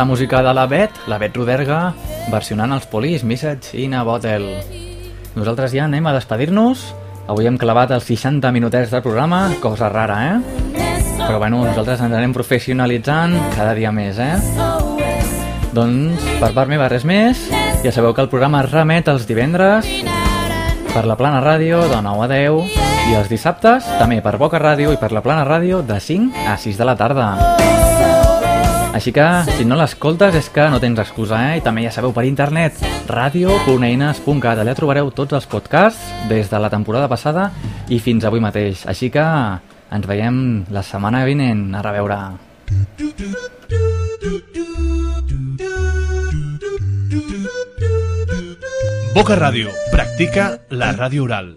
la 0.00 0.06
música 0.06 0.42
de 0.42 0.54
la 0.54 0.66
Bet, 0.66 0.92
la 1.08 1.18
Bet 1.18 1.34
Roderga, 1.36 1.92
versionant 2.32 2.72
els 2.72 2.86
polis, 2.88 3.20
Message 3.20 3.76
in 3.76 3.92
a 3.92 4.00
Bottle. 4.00 4.62
Nosaltres 5.34 5.74
ja 5.76 5.82
anem 5.84 6.06
a 6.08 6.14
despedir-nos. 6.16 6.86
Avui 7.28 7.44
hem 7.44 7.58
clavat 7.60 7.92
els 7.92 8.06
60 8.08 8.48
minutets 8.48 8.94
del 8.94 9.02
programa, 9.04 9.42
cosa 9.60 9.90
rara, 9.92 10.16
eh? 10.30 10.78
Però 11.18 11.36
bueno, 11.36 11.60
nosaltres 11.66 12.00
ens 12.00 12.16
anem 12.16 12.32
professionalitzant 12.32 13.36
cada 13.58 13.76
dia 13.76 13.92
més, 13.92 14.16
eh? 14.16 14.40
Doncs, 15.76 16.24
per 16.40 16.54
part 16.56 16.72
meva, 16.72 16.88
res 16.88 17.04
més. 17.04 17.44
Ja 17.84 17.92
sabeu 17.92 18.16
que 18.16 18.24
el 18.24 18.32
programa 18.32 18.64
es 18.64 18.72
remet 18.72 19.12
els 19.12 19.28
divendres 19.28 19.84
per 20.94 21.04
la 21.04 21.20
Plana 21.20 21.44
Ràdio 21.44 21.84
de 21.92 22.00
9 22.08 22.24
a 22.24 22.32
10 22.32 22.80
i 23.12 23.20
els 23.20 23.28
dissabtes 23.28 23.84
també 24.00 24.24
per 24.24 24.38
Boca 24.40 24.64
Ràdio 24.64 24.96
i 24.96 25.02
per 25.02 25.12
la 25.12 25.20
Plana 25.20 25.44
Ràdio 25.44 25.84
de 25.84 26.00
5 26.00 26.48
a 26.48 26.56
6 26.56 26.80
de 26.80 26.88
la 26.88 26.96
tarda. 26.96 27.89
Així 28.90 29.12
que, 29.14 29.24
si 29.54 29.64
no 29.64 29.76
l'escoltes, 29.78 30.34
és 30.34 30.48
que 30.50 30.64
no 30.72 30.80
tens 30.82 30.98
excusa, 30.98 31.38
eh? 31.52 31.60
I 31.60 31.62
també 31.64 31.84
ja 31.84 31.92
sabeu 31.94 32.10
per 32.12 32.24
internet, 32.26 32.80
radio.eines.cat. 33.08 34.58
Allà 34.58 34.74
trobareu 34.74 35.12
tots 35.14 35.38
els 35.38 35.46
podcasts 35.46 36.26
des 36.28 36.50
de 36.50 36.58
la 36.58 36.70
temporada 36.72 37.08
passada 37.08 37.50
i 37.88 38.00
fins 38.02 38.26
avui 38.26 38.42
mateix. 38.42 38.82
Així 38.90 39.08
que 39.14 39.24
ens 39.94 40.10
veiem 40.10 40.66
la 40.74 40.82
setmana 40.82 41.22
vinent. 41.24 41.68
A 41.74 41.84
reveure. 41.86 42.18
Boca 49.14 49.38
Ràdio. 49.38 49.70
Practica 49.94 50.52
la 50.70 50.92
ràdio 50.98 51.30
oral. 51.30 51.56